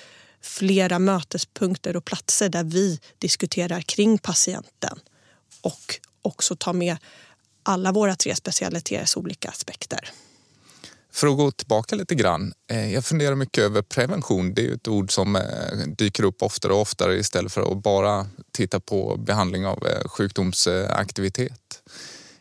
flera 0.45 0.99
mötespunkter 0.99 1.95
och 1.95 2.05
platser 2.05 2.49
där 2.49 2.63
vi 2.63 2.99
diskuterar 3.19 3.81
kring 3.81 4.17
patienten 4.17 4.99
och 5.61 5.99
också 6.21 6.55
tar 6.55 6.73
med 6.73 6.97
alla 7.63 7.91
våra 7.91 8.15
tre 8.15 8.35
specialiteters 8.35 9.17
olika 9.17 9.49
aspekter. 9.49 10.11
För 11.13 11.27
att 11.27 11.37
gå 11.37 11.51
tillbaka 11.51 11.95
lite 11.95 12.15
grann. 12.15 12.53
Eh, 12.71 12.93
jag 12.93 13.05
funderar 13.05 13.35
mycket 13.35 13.63
över 13.63 13.81
prevention. 13.81 14.53
Det 14.53 14.67
är 14.67 14.73
ett 14.73 14.87
ord 14.87 15.11
som 15.11 15.35
eh, 15.35 15.41
dyker 15.97 16.23
upp 16.23 16.43
oftare 16.43 16.73
och 16.73 16.81
oftare 16.81 17.15
istället 17.17 17.51
för 17.51 17.71
att 17.71 17.83
bara 17.83 18.27
titta 18.51 18.79
på 18.79 19.17
behandling 19.17 19.65
av 19.65 19.87
eh, 19.87 20.07
sjukdomsaktivitet. 20.07 21.81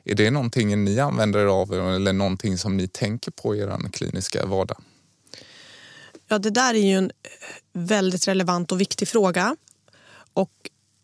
Är 0.04 0.14
det 0.14 0.30
någonting 0.30 0.84
ni 0.84 1.00
använder 1.00 1.40
er 1.40 1.46
av 1.46 1.72
eller 1.72 2.12
någonting 2.12 2.58
som 2.58 2.76
ni 2.76 2.88
tänker 2.88 3.30
på 3.30 3.56
i 3.56 3.60
er 3.60 3.90
kliniska 3.92 4.46
vardag? 4.46 4.76
Ja, 6.34 6.38
det 6.38 6.50
där 6.50 6.74
är 6.74 6.78
ju 6.78 6.96
en 6.96 7.10
väldigt 7.72 8.28
relevant 8.28 8.72
och 8.72 8.80
viktig 8.80 9.08
fråga. 9.08 9.56
Och 10.34 10.50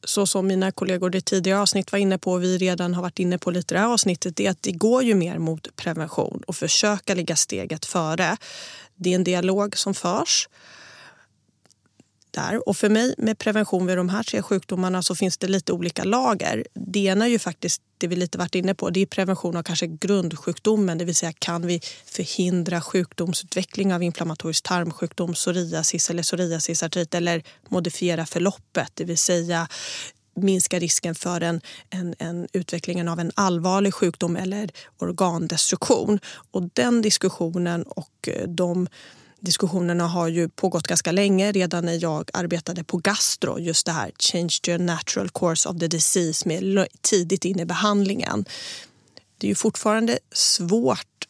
så 0.05 0.27
som 0.27 0.47
mina 0.47 0.73
kollegor 0.73 1.17
i 1.17 1.21
tidigare 1.21 1.61
avsnitt 1.61 1.93
var 1.93 1.99
inne 1.99 2.19
på 2.19 2.33
och 2.33 2.43
vi 2.43 2.59
redan 2.59 2.95
har 2.95 3.03
varit 3.03 3.19
inne 3.19 3.39
på 3.39 3.51
lite 3.51 3.75
i 3.75 3.77
det 3.77 3.81
här 3.81 3.93
avsnittet, 3.93 4.41
är 4.41 4.51
att 4.51 4.63
det 4.63 4.73
går 4.73 5.03
ju 5.03 5.15
mer 5.15 5.39
mot 5.39 5.77
prevention 5.77 6.43
och 6.47 6.57
försöka 6.57 7.15
ligga 7.15 7.37
steget 7.37 7.87
före. 7.87 8.37
Det 8.97 9.11
är 9.11 9.15
en 9.15 9.25
dialog 9.25 9.77
som 9.77 9.95
förs 9.95 10.49
där. 12.33 12.69
Och 12.69 12.77
för 12.77 12.89
mig 12.89 13.15
med 13.19 13.39
prevention 13.39 13.87
vid 13.87 13.97
de 13.97 14.09
här 14.09 14.23
tre 14.23 14.43
sjukdomarna 14.43 15.03
så 15.03 15.15
finns 15.15 15.39
det 15.39 15.49
lite 15.49 15.73
olika 15.73 16.05
lager. 16.05 16.67
Det 16.75 17.01
ena 17.01 17.25
är 17.25 17.29
ju 17.29 17.39
faktiskt 17.39 17.83
det 17.99 18.07
vi 18.07 18.17
lite 18.17 18.39
varit 18.39 18.55
inne 18.55 18.75
på. 18.75 18.91
Det 18.91 19.01
är 19.01 19.07
prevention 19.07 19.57
av 19.57 19.63
kanske 19.63 19.87
grundsjukdomen, 19.87 20.99
det 20.99 21.05
vill 21.05 21.15
säga 21.15 21.33
kan 21.33 21.67
vi 21.67 21.81
förhindra 22.05 22.81
sjukdomsutveckling 22.81 23.95
av 23.95 24.03
inflammatorisk 24.03 24.65
tarmsjukdom, 24.65 25.33
psoriasis 25.33 26.11
eller 26.11 26.23
psoriasisartrit 26.23 27.15
eller 27.15 27.43
modifiera 27.69 28.27
förloppet, 28.27 28.91
det 28.95 29.05
vill 29.05 29.19
säga 29.19 29.69
minska 30.35 30.79
risken 30.79 31.15
för 31.15 31.41
en, 31.41 31.61
en, 31.91 32.15
en 32.19 32.49
utvecklingen 32.53 33.09
av 33.09 33.21
en 33.21 33.33
allvarlig 33.35 33.95
sjukdom 33.95 34.37
eller 34.37 34.71
organdestruktion. 34.99 36.21
Och 36.51 36.63
den 36.73 37.03
diskussionen 37.03 37.83
och 37.83 38.29
eh, 38.29 38.49
de 38.49 38.89
diskussionerna 39.41 40.07
har 40.07 40.29
ju 40.29 40.49
pågått 40.49 40.87
ganska 40.87 41.13
länge. 41.13 41.53
Redan 41.53 41.85
när 41.85 42.03
jag 42.03 42.31
arbetade 42.33 42.85
på 42.85 42.97
gastro, 42.97 43.59
just 43.59 43.87
det 43.87 43.93
här 43.93 44.13
change 44.19 44.59
the 44.63 44.79
natural 44.79 45.31
course 45.31 45.69
of 45.69 45.79
the 45.79 45.89
disease 45.89 46.49
med 46.49 46.87
tidigt 47.01 47.45
in 47.45 47.61
i 47.61 47.65
behandlingen. 47.65 48.45
Det 49.39 49.47
är 49.47 49.49
ju 49.49 49.55
fortfarande 49.55 50.19
svårt 50.33 51.29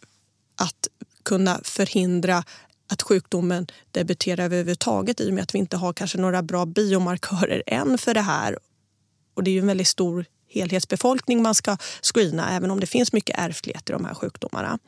att 0.56 0.88
kunna 1.22 1.60
förhindra 1.64 2.44
att 2.92 3.02
sjukdomen 3.02 3.66
debuterar 3.90 4.44
överhuvudtaget 4.44 5.20
i 5.20 5.30
och 5.30 5.34
med 5.34 5.42
att 5.42 5.54
vi 5.54 5.58
inte 5.58 5.76
har 5.76 5.92
kanske 5.92 6.18
några 6.18 6.42
bra 6.42 6.66
biomarkörer 6.66 7.62
än 7.66 7.98
för 7.98 8.14
det 8.14 8.20
här. 8.20 8.58
Och 9.34 9.44
det 9.44 9.50
är 9.50 9.52
ju 9.52 9.60
en 9.60 9.66
väldigt 9.66 9.88
stor 9.88 10.24
helhetsbefolkning 10.50 11.42
man 11.42 11.54
ska 11.54 11.76
screena 12.02 12.50
även 12.56 12.70
om 12.70 12.80
det 12.80 12.86
finns 12.86 13.12
mycket 13.12 13.38
ärftlighet 13.38 13.90
i 13.90 13.92
de 13.92 14.04
här 14.04 14.14
sjukdomarna. 14.14 14.78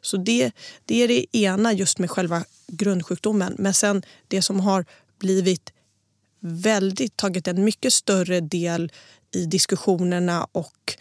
Så 0.00 0.16
det, 0.16 0.52
det 0.84 1.02
är 1.02 1.08
det 1.08 1.36
ena 1.36 1.72
just 1.72 1.98
med 1.98 2.10
själva 2.10 2.44
grundsjukdomen. 2.66 3.54
Men 3.58 3.74
sen 3.74 4.02
det 4.28 4.42
som 4.42 4.60
har 4.60 4.84
blivit 5.18 5.72
väldigt 6.40 7.16
tagit 7.16 7.48
en 7.48 7.64
mycket 7.64 7.92
större 7.92 8.40
del 8.40 8.92
i 9.34 9.44
diskussionerna 9.44 10.46
och 10.52 10.96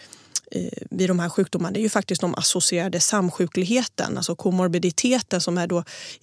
eh, 0.52 0.84
vid 0.90 1.10
de 1.10 1.20
här 1.20 1.30
sjukdomarna 1.30 1.74
det 1.74 1.80
är 1.80 1.82
ju 1.82 1.90
faktiskt 1.90 2.22
de 2.22 2.36
associerade 2.36 3.00
samsjukligheten, 3.00 4.18
alltså 4.18 4.36
komorbiditeten 4.36 5.42
som 5.42 5.58
är 5.58 5.68
då 5.68 5.78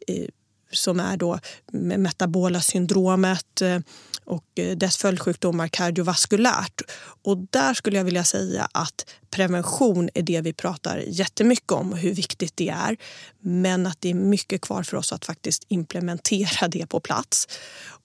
eh, 0.06 0.26
som 0.72 1.00
är 1.00 1.16
då 1.16 1.38
metabola 1.72 2.60
syndromet 2.60 3.62
eh, 3.62 3.78
och 4.24 4.44
eh, 4.54 4.76
dess 4.76 4.96
följdsjukdomar 4.96 5.68
kardiovaskulärt. 5.68 6.80
Och 7.22 7.38
där 7.50 7.74
skulle 7.74 7.96
jag 7.96 8.04
vilja 8.04 8.24
säga 8.24 8.68
att 8.72 9.10
prevention 9.30 10.10
är 10.14 10.22
det 10.22 10.40
vi 10.40 10.52
pratar 10.52 11.04
jättemycket 11.06 11.72
om 11.72 11.92
och 11.92 11.98
hur 11.98 12.14
viktigt 12.14 12.56
det 12.56 12.68
är. 12.68 12.96
Men 13.40 13.86
att 13.86 14.00
det 14.00 14.10
är 14.10 14.14
mycket 14.14 14.60
kvar 14.60 14.82
för 14.82 14.96
oss 14.96 15.12
att 15.12 15.24
faktiskt 15.24 15.64
implementera 15.68 16.68
det 16.68 16.86
på 16.86 17.00
plats. 17.00 17.48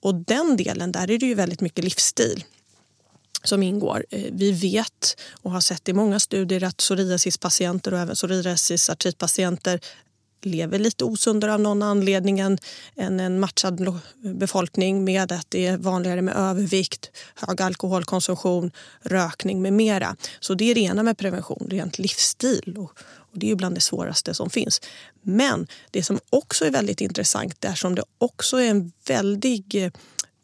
Och 0.02 0.16
den 0.16 0.58
delen, 0.58 0.92
där 0.92 1.12
är 1.12 1.18
det 1.18 1.26
ju 1.26 1.34
väldigt 1.34 1.62
mycket 1.62 1.84
livsstil 1.84 2.44
som 3.48 3.64
ingår. 3.64 4.06
Eh, 4.10 4.32
vi 4.32 4.52
vet 4.52 5.22
och 5.32 5.52
har 5.52 5.62
sett 5.62 5.90
i 5.90 5.94
många 5.94 6.20
studier 6.20 6.64
att 6.64 6.78
psoriasispatienter 6.78 7.94
och 7.94 8.00
även 8.00 8.16
psoriasisartritpatienter 8.16 9.80
lever 10.42 10.80
lite 10.80 11.04
osundare 11.04 11.54
av 11.54 11.60
någon 11.60 11.84
anledning 11.84 12.40
än, 12.40 12.58
en 12.96 13.40
matchad 13.40 14.00
befolkning 14.22 15.04
med 15.04 15.32
att 15.32 15.46
det 15.50 15.68
är 15.68 15.78
vanligare 15.78 16.22
med 16.22 16.36
övervikt, 16.36 17.12
hög 17.36 17.62
alkoholkonsumtion, 17.62 18.72
rökning 19.02 19.62
med 19.62 19.74
mera. 19.74 20.16
Så 20.40 20.54
det 20.54 20.72
är 20.72 20.76
det 20.76 20.82
ena 20.82 21.04
med 21.04 21.18
prevention, 21.18 21.68
rent 21.70 22.00
livsstil. 22.00 22.76
Och, 22.78 22.92
och 23.00 23.40
det 23.40 23.52
är 23.52 23.56
bland 23.56 23.76
det 23.76 23.82
svåraste 23.82 24.34
som 24.34 24.50
finns. 24.50 24.82
Men 25.22 25.68
det 25.92 26.04
som 26.04 26.20
också 26.30 26.66
är 26.66 26.72
väldigt 26.72 27.02
intressant 27.02 27.66
är 27.66 27.76
som 27.76 27.96
det 27.96 28.04
också 28.18 28.58
är 28.58 28.70
en 28.70 28.92
väldig 29.08 29.84
eh, 29.84 29.92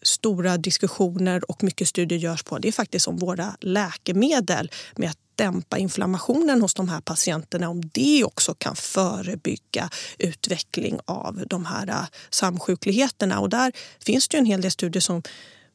stora 0.01 0.57
diskussioner 0.57 1.51
och 1.51 1.63
mycket 1.63 1.87
studier 1.87 2.19
görs 2.19 2.43
på 2.43 2.57
det 2.57 2.67
är 2.67 2.71
faktiskt 2.71 3.07
om 3.07 3.17
våra 3.17 3.55
läkemedel 3.59 4.71
med 4.95 5.09
att 5.09 5.17
dämpa 5.35 5.77
inflammationen 5.77 6.61
hos 6.61 6.73
de 6.73 6.89
här 6.89 7.01
patienterna 7.01 7.69
om 7.69 7.89
det 7.93 8.23
också 8.23 8.53
kan 8.53 8.75
förebygga 8.75 9.89
utveckling 10.17 10.99
av 11.05 11.43
de 11.47 11.65
här 11.65 11.87
äh, 11.87 12.05
samsjukligheterna. 12.29 13.39
Och 13.39 13.49
där 13.49 13.71
finns 13.99 14.27
det 14.27 14.37
en 14.37 14.45
hel 14.45 14.61
del 14.61 14.71
studier 14.71 15.01
som 15.01 15.23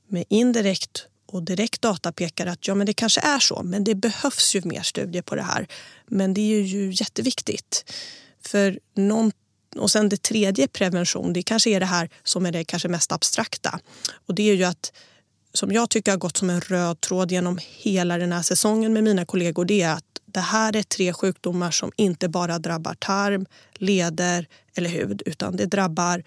med 0.08 0.24
indirekt 0.28 1.06
och 1.26 1.42
direkt 1.42 1.82
data 1.82 2.12
pekar 2.12 2.46
att 2.46 2.68
ja, 2.68 2.74
men 2.74 2.86
det 2.86 2.92
kanske 2.92 3.20
är 3.20 3.38
så, 3.38 3.62
men 3.62 3.84
det 3.84 3.94
behövs 3.94 4.54
ju 4.54 4.62
mer 4.64 4.82
studier 4.82 5.22
på 5.22 5.34
det 5.34 5.42
här. 5.42 5.66
Men 6.06 6.34
det 6.34 6.40
är 6.40 6.60
ju 6.60 6.92
jätteviktigt. 6.92 7.92
För 8.40 8.78
någon, 8.94 9.32
och 9.76 9.90
sen 9.90 10.08
det 10.08 10.22
tredje, 10.22 10.68
prevention, 10.68 11.32
det 11.32 11.42
kanske 11.42 11.70
är 11.70 11.80
det 11.80 11.86
här 11.86 12.10
som 12.24 12.46
är 12.46 12.52
det 12.52 12.64
kanske 12.64 12.88
mest 12.88 13.12
abstrakta. 13.12 13.80
Och 14.26 14.34
det 14.34 14.50
är 14.50 14.54
ju 14.54 14.64
att 14.64 14.92
som 15.56 15.72
jag 15.72 15.90
tycker 15.90 16.12
har 16.12 16.18
gått 16.18 16.36
som 16.36 16.50
en 16.50 16.60
röd 16.60 17.00
tråd 17.00 17.32
genom 17.32 17.58
hela 17.62 18.18
den 18.18 18.32
här 18.32 18.42
säsongen 18.42 18.92
med 18.92 19.04
mina 19.04 19.24
kollegor 19.24 19.64
det 19.64 19.82
är 19.82 19.92
att 19.92 20.04
det 20.26 20.40
här 20.40 20.76
är 20.76 20.82
tre 20.82 21.12
sjukdomar 21.12 21.70
som 21.70 21.92
inte 21.96 22.28
bara 22.28 22.58
drabbar 22.58 22.94
tarm, 22.94 23.46
leder 23.74 24.46
eller 24.74 24.90
hud 24.90 25.22
utan 25.26 25.56
det 25.56 25.66
drabbar 25.66 26.22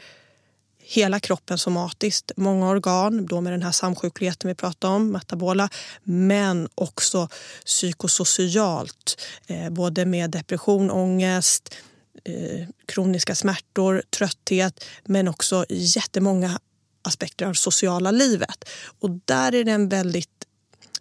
hela 0.81 1.19
kroppen 1.19 1.57
somatiskt. 1.57 2.31
Många 2.37 2.69
organ, 2.69 3.25
då 3.25 3.41
med 3.41 3.53
den 3.53 3.61
här 3.61 3.71
samsjukligheten 3.71 4.47
vi 4.47 4.55
pratade 4.55 4.93
om, 4.93 5.11
metabola, 5.11 5.69
men 6.03 6.69
också 6.75 7.27
psykosocialt. 7.65 9.21
Eh, 9.47 9.69
både 9.69 10.05
med 10.05 10.29
depression, 10.29 10.91
ångest, 10.91 11.75
eh, 12.23 12.67
kroniska 12.85 13.35
smärtor, 13.35 14.03
trötthet 14.09 14.85
men 15.05 15.27
också 15.27 15.65
jättemånga 15.69 16.59
aspekter 17.01 17.45
av 17.45 17.53
sociala 17.53 18.11
livet. 18.11 18.69
Och 18.99 19.09
där 19.25 19.55
är 19.55 19.63
det 19.63 19.71
en 19.71 19.89
väldigt 19.89 20.45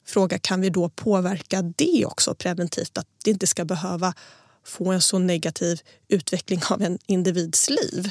fråga, 0.07 0.38
kan 0.38 0.61
vi 0.61 0.71
då 0.71 0.88
påverka 0.88 1.62
det 1.62 2.07
också 2.07 2.35
preventivt? 2.35 2.99
Att 2.99 3.07
det 3.25 3.31
inte 3.31 3.47
ska 3.47 3.64
behöva 3.64 4.14
få 4.64 4.93
en 4.93 5.02
så 5.02 5.19
negativ 5.19 5.81
utveckling 6.09 6.61
av 6.71 6.83
en 6.83 6.99
individs 7.07 7.71
liv. 7.71 8.11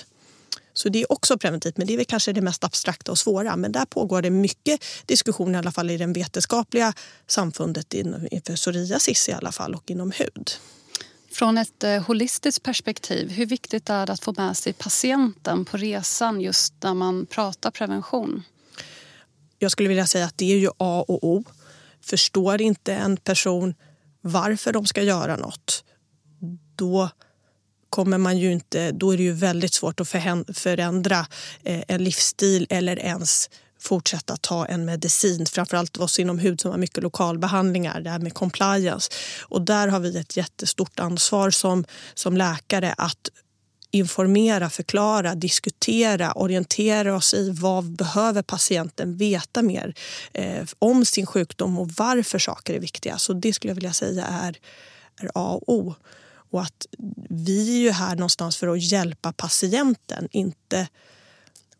Så 0.73 0.89
det 0.89 1.01
är 1.01 1.11
också 1.11 1.37
preventivt, 1.37 1.77
men 1.77 1.87
det 1.87 1.93
är 1.93 1.97
väl 1.97 2.05
kanske 2.05 2.33
det 2.33 2.41
mest 2.41 2.63
abstrakta 2.63 3.11
och 3.11 3.19
svåra. 3.19 3.55
Men 3.55 3.71
där 3.71 3.85
pågår 3.85 4.21
det 4.21 4.29
mycket 4.29 4.83
diskussion, 5.05 5.55
i 5.55 5.57
alla 5.57 5.71
fall 5.71 5.89
i 5.89 5.97
det 5.97 6.05
vetenskapliga 6.05 6.93
samfundet 7.27 7.93
inför 7.93 8.55
psoriasis 8.55 9.29
i 9.29 9.31
alla 9.31 9.51
fall 9.51 9.75
och 9.75 9.91
inom 9.91 10.11
hud. 10.11 10.51
Från 11.37 11.57
ett 11.57 11.83
eh, 11.83 12.01
holistiskt 12.03 12.63
perspektiv, 12.63 13.29
hur 13.29 13.45
viktigt 13.45 13.89
är 13.89 14.05
det 14.05 14.13
att 14.13 14.23
få 14.23 14.33
med 14.37 14.57
sig 14.57 14.73
patienten 14.73 15.65
på 15.65 15.77
resan 15.77 16.41
just 16.41 16.73
när 16.83 16.93
man 16.93 17.25
pratar 17.25 17.71
prevention? 17.71 18.43
Jag 19.59 19.71
skulle 19.71 19.89
vilja 19.89 20.07
säga 20.07 20.25
att 20.25 20.37
det 20.37 20.53
är 20.53 20.57
ju 20.57 20.69
A 20.77 21.05
och 21.07 21.23
O. 21.23 21.43
Förstår 22.01 22.61
inte 22.61 22.93
en 22.93 23.17
person 23.17 23.75
varför 24.21 24.73
de 24.73 24.85
ska 24.85 25.03
göra 25.03 25.35
något, 25.35 25.83
då 26.75 27.09
kommer 27.89 28.17
man 28.17 28.37
ju 28.37 28.51
inte, 28.51 28.91
då 28.91 29.11
är 29.11 29.17
det 29.17 29.23
ju 29.23 29.31
väldigt 29.31 29.73
svårt 29.73 29.99
att 29.99 30.09
förändra 30.53 31.19
eh, 31.63 31.83
en 31.87 32.03
livsstil 32.03 32.67
eller 32.69 32.99
ens 32.99 33.49
fortsätta 33.79 34.37
ta 34.37 34.65
en 34.65 34.85
medicin. 34.85 35.45
Framförallt 35.45 35.97
oss 35.97 36.19
inom 36.19 36.39
hud 36.39 36.61
som 36.61 36.71
har 36.71 36.77
mycket 36.77 37.03
lokalbehandlingar, 37.03 38.01
det 38.01 38.09
här 38.09 38.19
med 38.19 38.33
compliance. 38.33 39.11
Och 39.41 39.61
där 39.61 39.87
har 39.87 39.99
vi 39.99 40.17
ett 40.17 40.37
jättestort 40.37 40.99
ansvar 40.99 41.49
som, 41.49 41.85
som 42.13 42.37
läkare 42.37 42.93
att 42.97 43.29
informera, 43.91 44.69
förklara, 44.69 45.35
diskutera, 45.35 46.31
orientera 46.31 47.15
oss 47.15 47.33
i 47.33 47.49
vad 47.51 47.95
behöver 47.95 48.41
patienten 48.41 49.17
veta 49.17 49.61
mer 49.61 49.93
eh, 50.33 50.65
om 50.79 51.05
sin 51.05 51.25
sjukdom 51.25 51.79
och 51.79 51.89
varför 51.97 52.39
saker 52.39 52.73
är 52.73 52.79
viktiga. 52.79 53.17
Så 53.17 53.33
det 53.33 53.53
skulle 53.53 53.71
jag 53.71 53.75
vilja 53.75 53.93
säga 53.93 54.25
är, 54.25 54.57
är 55.21 55.31
A 55.33 55.59
och 55.61 55.73
O. 55.73 55.95
Och 56.51 56.61
att 56.61 56.85
vi 57.29 57.77
är 57.77 57.79
ju 57.79 57.91
här 57.91 58.15
någonstans 58.15 58.57
för 58.57 58.67
att 58.67 58.91
hjälpa 58.91 59.33
patienten, 59.33 60.27
inte 60.31 60.87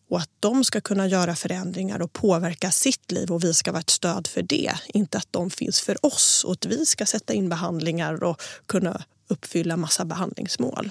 och 0.10 0.20
att 0.20 0.30
de 0.40 0.64
ska 0.64 0.82
kunna 0.82 1.08
göra 1.08 1.36
förändringar 1.36 2.02
och 2.02 2.14
påverka 2.14 2.72
sitt 2.72 3.12
liv 3.12 3.32
och 3.32 3.44
vi 3.44 3.54
ska 3.54 3.72
vara 3.72 3.80
ett 3.80 3.90
stöd 3.90 4.28
för 4.28 4.42
det. 4.42 4.74
Inte 4.88 5.18
att 5.18 5.28
de 5.32 5.50
finns 5.50 5.82
för 5.82 6.06
oss 6.06 6.44
och 6.44 6.52
att 6.52 6.66
vi 6.66 6.86
ska 6.86 7.06
sätta 7.06 7.34
in 7.34 7.50
behandlingar 7.50 8.24
och 8.24 8.42
kunna 8.66 9.04
uppfylla 9.28 9.78
massa 9.78 10.06
behandlingsmål. 10.06 10.90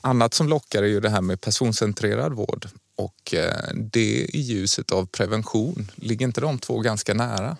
Annat 0.00 0.34
som 0.34 0.48
lockar 0.48 0.82
är 0.82 0.86
ju 0.86 1.00
det 1.00 1.10
här 1.10 1.20
med 1.20 1.40
personcentrerad 1.40 2.32
vård 2.32 2.68
och 2.96 3.34
eh, 3.34 3.74
det 3.74 4.24
i 4.24 4.40
ljuset 4.40 4.92
av 4.92 5.06
prevention. 5.06 5.90
Ligger 5.96 6.26
inte 6.26 6.40
de 6.40 6.58
två 6.58 6.78
ganska 6.80 7.14
nära? 7.14 7.56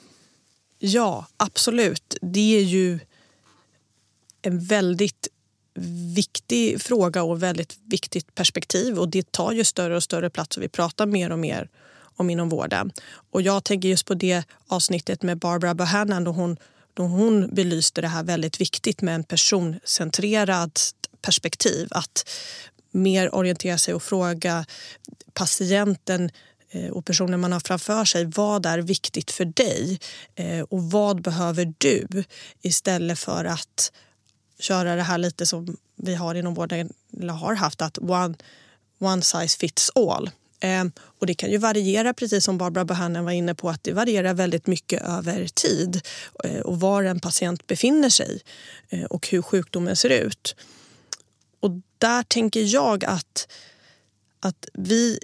Ja, 0.78 1.26
absolut. 1.36 2.16
Det 2.22 2.58
är 2.58 2.62
ju 2.62 2.98
en 4.42 4.64
väldigt 4.64 5.28
viktig 6.14 6.82
fråga 6.82 7.22
och 7.22 7.42
väldigt 7.42 7.78
viktigt 7.84 8.34
perspektiv 8.34 8.98
och 8.98 9.08
det 9.08 9.32
tar 9.32 9.52
ju 9.52 9.64
större 9.64 9.96
och 9.96 10.02
större 10.02 10.30
plats 10.30 10.56
och 10.56 10.62
vi 10.62 10.68
pratar 10.68 11.06
mer 11.06 11.32
och 11.32 11.38
mer 11.38 11.68
om 12.16 12.30
inom 12.30 12.48
vården. 12.48 12.92
Och 13.30 13.42
jag 13.42 13.64
tänker 13.64 13.88
just 13.88 14.06
på 14.06 14.14
det 14.14 14.44
avsnittet 14.66 15.22
med 15.22 15.38
Barbara 15.38 15.74
Bohannon 15.74 16.24
då 16.24 16.30
hon, 16.30 16.56
då 16.94 17.02
hon 17.02 17.54
belyste 17.54 18.00
det 18.00 18.08
här 18.08 18.22
väldigt 18.22 18.60
viktigt 18.60 19.02
med 19.02 19.14
en 19.14 19.24
personcentrerad 19.24 20.72
perspektiv. 21.22 21.88
Att 21.90 22.28
mer 22.90 23.34
orientera 23.34 23.78
sig 23.78 23.94
och 23.94 24.02
fråga 24.02 24.66
patienten 25.32 26.30
eh, 26.70 26.90
och 26.90 27.04
personen 27.04 27.40
man 27.40 27.52
har 27.52 27.60
framför 27.60 28.04
sig. 28.04 28.24
Vad 28.24 28.66
är 28.66 28.78
viktigt 28.78 29.30
för 29.30 29.44
dig 29.44 29.98
eh, 30.34 30.60
och 30.60 30.82
vad 30.82 31.22
behöver 31.22 31.74
du? 31.78 32.24
Istället 32.62 33.18
för 33.18 33.44
att 33.44 33.92
köra 34.58 34.96
det 34.96 35.02
här 35.02 35.18
lite 35.18 35.46
som 35.46 35.76
vi 35.96 36.14
har 36.14 36.34
inom 36.34 36.54
vården, 36.54 36.92
eller 37.20 37.32
har 37.32 37.54
haft, 37.54 37.82
att 37.82 37.98
one, 37.98 38.34
one 38.98 39.22
size 39.22 39.58
fits 39.58 39.90
all. 39.94 40.30
Eh, 40.60 40.84
och 41.18 41.26
det 41.26 41.34
kan 41.34 41.50
ju 41.50 41.58
variera, 41.58 42.14
precis 42.14 42.44
som 42.44 42.58
Barbara 42.58 42.84
Bohannon 42.84 43.24
var 43.24 43.32
inne 43.32 43.54
på, 43.54 43.70
att 43.70 43.84
det 43.84 43.92
varierar 43.92 44.34
väldigt 44.34 44.66
mycket 44.66 45.02
över 45.02 45.46
tid 45.54 46.00
eh, 46.44 46.60
och 46.60 46.80
var 46.80 47.04
en 47.04 47.20
patient 47.20 47.66
befinner 47.66 48.08
sig 48.08 48.40
eh, 48.88 49.04
och 49.04 49.28
hur 49.28 49.42
sjukdomen 49.42 49.96
ser 49.96 50.10
ut. 50.10 50.56
Och 51.60 51.70
där 51.98 52.22
tänker 52.22 52.74
jag 52.74 53.04
att, 53.04 53.48
att 54.40 54.68
vi, 54.72 55.18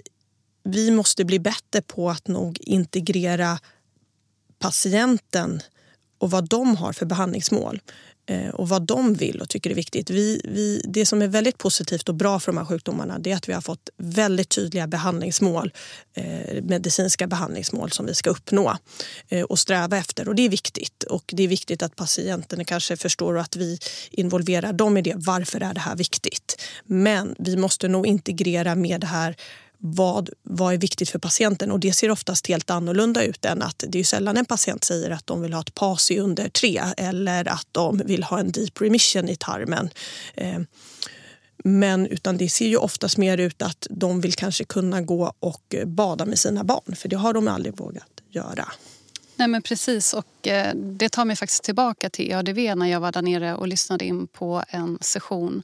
vi 0.63 0.91
måste 0.91 1.25
bli 1.25 1.39
bättre 1.39 1.81
på 1.81 2.09
att 2.09 2.27
nog 2.27 2.59
integrera 2.61 3.59
patienten 4.59 5.61
och 6.17 6.31
vad 6.31 6.49
de 6.49 6.75
har 6.75 6.93
för 6.93 7.05
behandlingsmål. 7.05 7.81
Eh, 8.27 8.49
och 8.49 8.69
vad 8.69 8.81
de 8.81 9.13
vill 9.13 9.41
och 9.41 9.49
tycker 9.49 9.69
är 9.69 9.75
viktigt. 9.75 10.09
Vi, 10.09 10.41
vi, 10.43 10.81
det 10.87 11.05
som 11.05 11.21
är 11.21 11.27
väldigt 11.27 11.57
positivt 11.57 12.09
och 12.09 12.15
bra 12.15 12.39
för 12.39 12.51
de 12.51 12.57
här 12.57 12.65
sjukdomarna 12.65 13.19
det 13.19 13.31
är 13.31 13.35
att 13.35 13.49
vi 13.49 13.53
har 13.53 13.61
fått 13.61 13.89
väldigt 13.97 14.49
tydliga 14.49 14.87
behandlingsmål, 14.87 15.73
eh, 16.13 16.63
medicinska 16.63 17.27
behandlingsmål 17.27 17.91
som 17.91 18.05
vi 18.05 18.15
ska 18.15 18.29
uppnå 18.29 18.77
eh, 19.29 19.43
och 19.43 19.59
sträva 19.59 19.97
efter. 19.97 20.29
Och 20.29 20.35
det 20.35 20.41
är 20.41 20.49
viktigt. 20.49 21.03
Och 21.03 21.23
det 21.27 21.43
är 21.43 21.47
viktigt 21.47 21.83
att 21.83 21.95
patienterna 21.95 22.63
kanske 22.63 22.97
förstår 22.97 23.39
att 23.39 23.55
vi 23.55 23.79
involverar 24.11 24.73
dem 24.73 24.97
i 24.97 25.01
det. 25.01 25.13
Varför 25.17 25.63
är 25.63 25.73
det 25.73 25.79
här 25.79 25.95
viktigt? 25.95 26.61
Men 26.85 27.35
vi 27.39 27.57
måste 27.57 27.87
nog 27.87 28.07
integrera 28.07 28.75
med 28.75 29.01
det 29.01 29.07
här 29.07 29.35
vad, 29.87 30.29
vad 30.43 30.73
är 30.73 30.77
viktigt 30.77 31.09
för 31.09 31.19
patienten 31.19 31.71
och 31.71 31.79
det 31.79 31.93
ser 31.93 32.11
oftast 32.11 32.47
helt 32.47 32.69
annorlunda 32.69 33.23
ut 33.23 33.45
än 33.45 33.61
att 33.61 33.83
det 33.87 33.99
är 33.99 34.03
sällan 34.03 34.37
en 34.37 34.45
patient 34.45 34.83
säger 34.83 35.09
att 35.09 35.27
de 35.27 35.41
vill 35.41 35.53
ha 35.53 35.61
ett 35.61 35.75
PASI 35.75 36.19
under 36.19 36.49
tre 36.49 36.81
eller 36.97 37.47
att 37.47 37.67
de 37.71 38.01
vill 38.05 38.23
ha 38.23 38.39
en 38.39 38.51
deep 38.51 38.81
remission 38.81 39.29
i 39.29 39.35
tarmen. 39.35 39.89
Eh, 40.35 40.59
men 41.63 42.07
utan 42.07 42.37
det 42.37 42.49
ser 42.49 42.67
ju 42.67 42.77
oftast 42.77 43.17
mer 43.17 43.37
ut 43.37 43.61
att 43.61 43.87
de 43.89 44.21
vill 44.21 44.33
kanske 44.33 44.63
kunna 44.63 45.01
gå 45.01 45.33
och 45.39 45.75
bada 45.85 46.25
med 46.25 46.39
sina 46.39 46.63
barn 46.63 46.95
för 46.95 47.09
det 47.09 47.15
har 47.15 47.33
de 47.33 47.47
aldrig 47.47 47.77
vågat 47.77 48.21
göra. 48.29 48.65
Nej 49.37 49.47
men 49.47 49.61
precis 49.61 50.13
och 50.13 50.47
eh, 50.47 50.75
det 50.75 51.09
tar 51.09 51.25
mig 51.25 51.35
faktiskt 51.35 51.63
tillbaka 51.63 52.09
till 52.09 52.31
EADV 52.31 52.57
när 52.77 52.85
jag 52.85 52.99
var 52.99 53.11
där 53.11 53.21
nere 53.21 53.55
och 53.55 53.67
lyssnade 53.67 54.05
in 54.05 54.27
på 54.27 54.63
en 54.67 54.97
session 55.01 55.63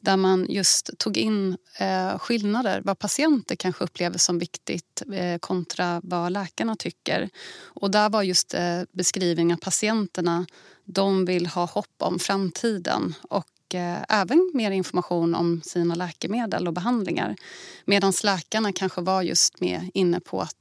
där 0.00 0.16
man 0.16 0.46
just 0.48 0.90
tog 0.98 1.16
in 1.16 1.56
eh, 1.78 2.18
skillnader, 2.18 2.80
vad 2.84 2.98
patienter 2.98 3.56
kanske 3.56 3.84
upplever 3.84 4.18
som 4.18 4.38
viktigt 4.38 5.02
eh, 5.12 5.38
kontra 5.38 6.00
vad 6.04 6.32
läkarna 6.32 6.76
tycker. 6.76 7.30
Och 7.62 7.90
där 7.90 8.10
var 8.10 8.22
just 8.22 8.54
eh, 8.54 8.82
beskrivningen 8.92 9.54
att 9.54 9.60
patienterna 9.60 10.46
de 10.84 11.24
vill 11.24 11.46
ha 11.46 11.64
hopp 11.64 11.94
om 11.98 12.18
framtiden 12.18 13.14
och 13.22 13.74
eh, 13.74 13.98
även 14.08 14.50
mer 14.54 14.70
information 14.70 15.34
om 15.34 15.60
sina 15.64 15.94
läkemedel 15.94 16.66
och 16.66 16.72
behandlingar. 16.72 17.36
Medan 17.84 18.12
läkarna 18.24 18.72
kanske 18.72 19.00
var 19.00 19.22
just 19.22 19.60
mer 19.60 19.90
inne 19.94 20.20
på 20.20 20.40
att 20.40 20.56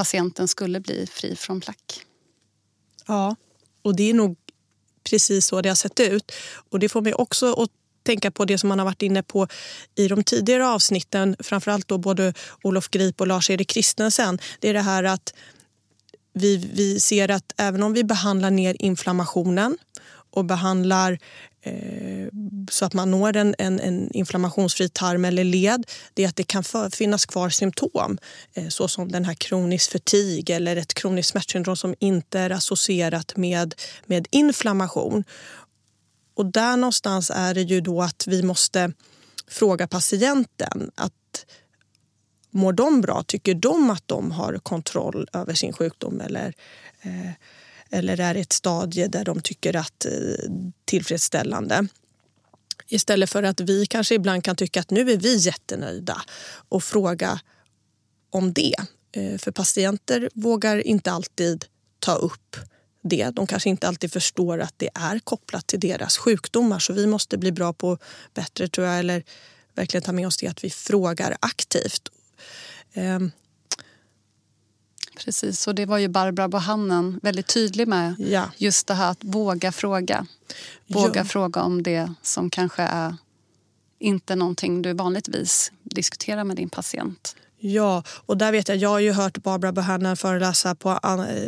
patienten 0.00 0.48
skulle 0.48 0.80
bli 0.80 1.06
fri 1.06 1.36
från 1.36 1.60
plack. 1.60 2.00
Ja, 3.06 3.36
och 3.82 3.96
det 3.96 4.10
är 4.10 4.14
nog 4.14 4.36
precis 5.10 5.46
så 5.46 5.60
det 5.60 5.68
har 5.68 5.76
sett 5.76 6.00
ut. 6.00 6.32
Och 6.70 6.78
det 6.78 6.88
får 6.88 7.00
mig 7.02 7.14
också 7.14 7.52
att 7.52 7.70
tänka 8.02 8.30
på 8.30 8.44
det 8.44 8.58
som 8.58 8.68
man 8.68 8.78
har 8.78 8.86
varit 8.86 9.02
inne 9.02 9.22
på 9.22 9.46
i 9.94 10.08
de 10.08 10.24
tidigare 10.24 10.66
avsnitten, 10.68 11.36
framförallt 11.40 11.88
då 11.88 11.98
både 11.98 12.34
Olof 12.62 12.88
Grip 12.88 13.20
och 13.20 13.26
Lars-Erik 13.26 13.68
Kristensen. 13.68 14.38
Det 14.60 14.68
är 14.68 14.74
det 14.74 14.80
här 14.80 15.04
att 15.04 15.34
vi, 16.32 16.56
vi 16.74 17.00
ser 17.00 17.30
att 17.30 17.52
även 17.56 17.82
om 17.82 17.92
vi 17.92 18.04
behandlar 18.04 18.50
ner 18.50 18.76
inflammationen 18.78 19.78
och 20.30 20.44
behandlar 20.44 21.18
Eh, 21.62 22.28
så 22.70 22.84
att 22.84 22.94
man 22.94 23.10
når 23.10 23.36
en, 23.36 23.54
en, 23.58 23.80
en, 23.80 24.12
inflammationsfri 24.12 24.88
tarm 24.88 25.24
eller 25.24 25.44
led 25.44 25.86
det 26.14 26.24
är 26.24 26.28
att 26.28 26.36
det 26.36 26.46
kan 26.46 26.64
för, 26.64 26.90
finnas 26.90 27.26
kvar 27.26 27.48
symptom 27.50 28.18
eh, 28.54 28.68
såsom 28.68 29.12
den 29.12 29.24
här 29.24 29.34
kronisk 29.34 29.90
förtig 29.90 30.50
eller 30.50 30.76
ett 30.76 30.94
kroniskt 30.94 31.30
smärtsyndrom 31.30 31.76
som 31.76 31.94
inte 31.98 32.40
är 32.40 32.50
associerat 32.50 33.36
med, 33.36 33.74
med 34.06 34.28
inflammation. 34.30 35.24
Och 36.34 36.46
där 36.46 36.76
någonstans 36.76 37.30
är 37.34 37.54
det 37.54 37.62
ju 37.62 37.80
då 37.80 38.02
att 38.02 38.24
vi 38.26 38.42
måste 38.42 38.92
fråga 39.48 39.86
patienten 39.86 40.90
att 40.94 41.46
mår 42.50 42.72
de 42.72 43.00
bra? 43.00 43.22
Tycker 43.22 43.54
de 43.54 43.90
att 43.90 44.08
de 44.08 44.30
har 44.30 44.58
kontroll 44.58 45.28
över 45.32 45.54
sin 45.54 45.72
sjukdom? 45.72 46.20
Eller, 46.20 46.54
eh, 47.02 47.32
eller 47.90 48.20
är 48.20 48.34
i 48.34 48.40
ett 48.40 48.52
stadie 48.52 49.08
där 49.08 49.24
de 49.24 49.40
tycker 49.40 49.76
att 49.76 50.06
eh, 50.06 50.12
tillfredsställande? 50.84 51.86
Istället 52.88 53.30
för 53.30 53.42
att 53.42 53.60
vi 53.60 53.86
kanske 53.86 54.14
ibland 54.14 54.44
kan 54.44 54.56
tycka 54.56 54.80
att 54.80 54.90
nu 54.90 55.10
är 55.12 55.16
vi 55.16 55.36
jättenöjda 55.36 56.22
och 56.68 56.84
fråga 56.84 57.40
om 58.30 58.52
det. 58.52 58.74
Eh, 59.12 59.38
för 59.38 59.50
patienter 59.50 60.30
vågar 60.34 60.86
inte 60.86 61.12
alltid 61.12 61.64
ta 61.98 62.14
upp 62.14 62.56
det. 63.02 63.30
De 63.30 63.46
kanske 63.46 63.70
inte 63.70 63.88
alltid 63.88 64.12
förstår 64.12 64.60
att 64.60 64.74
det 64.76 64.90
är 64.94 65.18
kopplat 65.18 65.66
till 65.66 65.80
deras 65.80 66.18
sjukdomar. 66.18 66.78
Så 66.78 66.92
vi 66.92 67.06
måste 67.06 67.38
bli 67.38 67.52
bra 67.52 67.72
på 67.72 67.98
bättre, 68.34 68.68
tror 68.68 68.86
jag, 68.86 68.98
eller 68.98 69.24
verkligen 69.74 70.02
ta 70.02 70.12
med 70.12 70.26
oss 70.26 70.36
det 70.36 70.46
att 70.46 70.64
vi 70.64 70.70
frågar 70.70 71.36
aktivt. 71.40 72.08
Ehm, 72.92 73.30
Precis, 75.24 75.66
och 75.66 75.74
det 75.74 75.86
var 75.86 75.98
ju 75.98 76.08
Barbara 76.08 76.48
Bohannen 76.48 77.20
väldigt 77.22 77.46
tydlig 77.46 77.88
med. 77.88 78.14
Ja. 78.18 78.50
Just 78.56 78.86
det 78.86 78.94
här 78.94 79.10
att 79.10 79.24
våga 79.24 79.72
fråga. 79.72 80.26
Våga 80.86 81.20
ja. 81.20 81.24
fråga 81.24 81.62
om 81.62 81.82
det 81.82 82.12
som 82.22 82.50
kanske 82.50 82.82
är 82.82 83.16
inte 83.98 84.36
någonting 84.36 84.82
du 84.82 84.92
vanligtvis 84.92 85.72
diskuterar 85.82 86.44
med 86.44 86.56
din 86.56 86.68
patient. 86.68 87.36
Ja, 87.58 88.02
och 88.26 88.36
där 88.36 88.52
vet 88.52 88.68
jag, 88.68 88.78
jag 88.78 88.88
har 88.88 88.98
ju 88.98 89.12
hört 89.12 89.38
Barbara 89.38 89.72
Bohannan 89.72 90.16
föreläsa 90.16 90.74
på, 90.74 90.98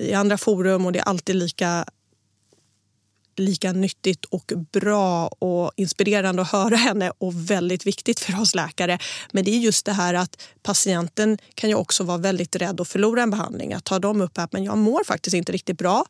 i 0.01 0.15
andra 0.15 0.39
forum 0.39 0.87
och 0.87 0.93
det 0.93 0.99
är 0.99 1.05
alltid 1.05 1.37
lika 1.37 1.85
lika 3.37 3.73
nyttigt 3.73 4.25
och 4.25 4.53
bra 4.73 5.27
och 5.27 5.73
inspirerande 5.77 6.43
att 6.43 6.53
höra 6.53 6.77
henne 6.77 7.13
och 7.19 7.51
väldigt 7.51 7.87
viktigt 7.87 8.21
för 8.21 8.41
oss 8.41 8.55
läkare. 8.55 8.99
Men 9.33 9.45
det 9.45 9.51
är 9.51 9.59
just 9.59 9.87
det 9.87 9.93
här 9.93 10.15
att 10.15 10.43
patienten 10.63 11.39
kan 11.55 11.71
ju 11.71 11.77
också 11.77 12.05
vara 12.05 12.19
väldigt 12.19 12.57
rädd 12.57 12.81
att 12.81 12.89
förlora 12.89 13.23
en 13.23 13.31
behandling. 13.31 13.73
Att 13.73 13.85
ta 13.85 13.99
dem 13.99 14.21
upp 14.21 14.39
att 14.39 14.53
men 14.53 14.65
jag 14.65 14.79
mår 14.79 15.05
faktiskt 15.05 15.35
inte 15.35 15.53
riktigt 15.53 15.79
bra. 15.79 16.05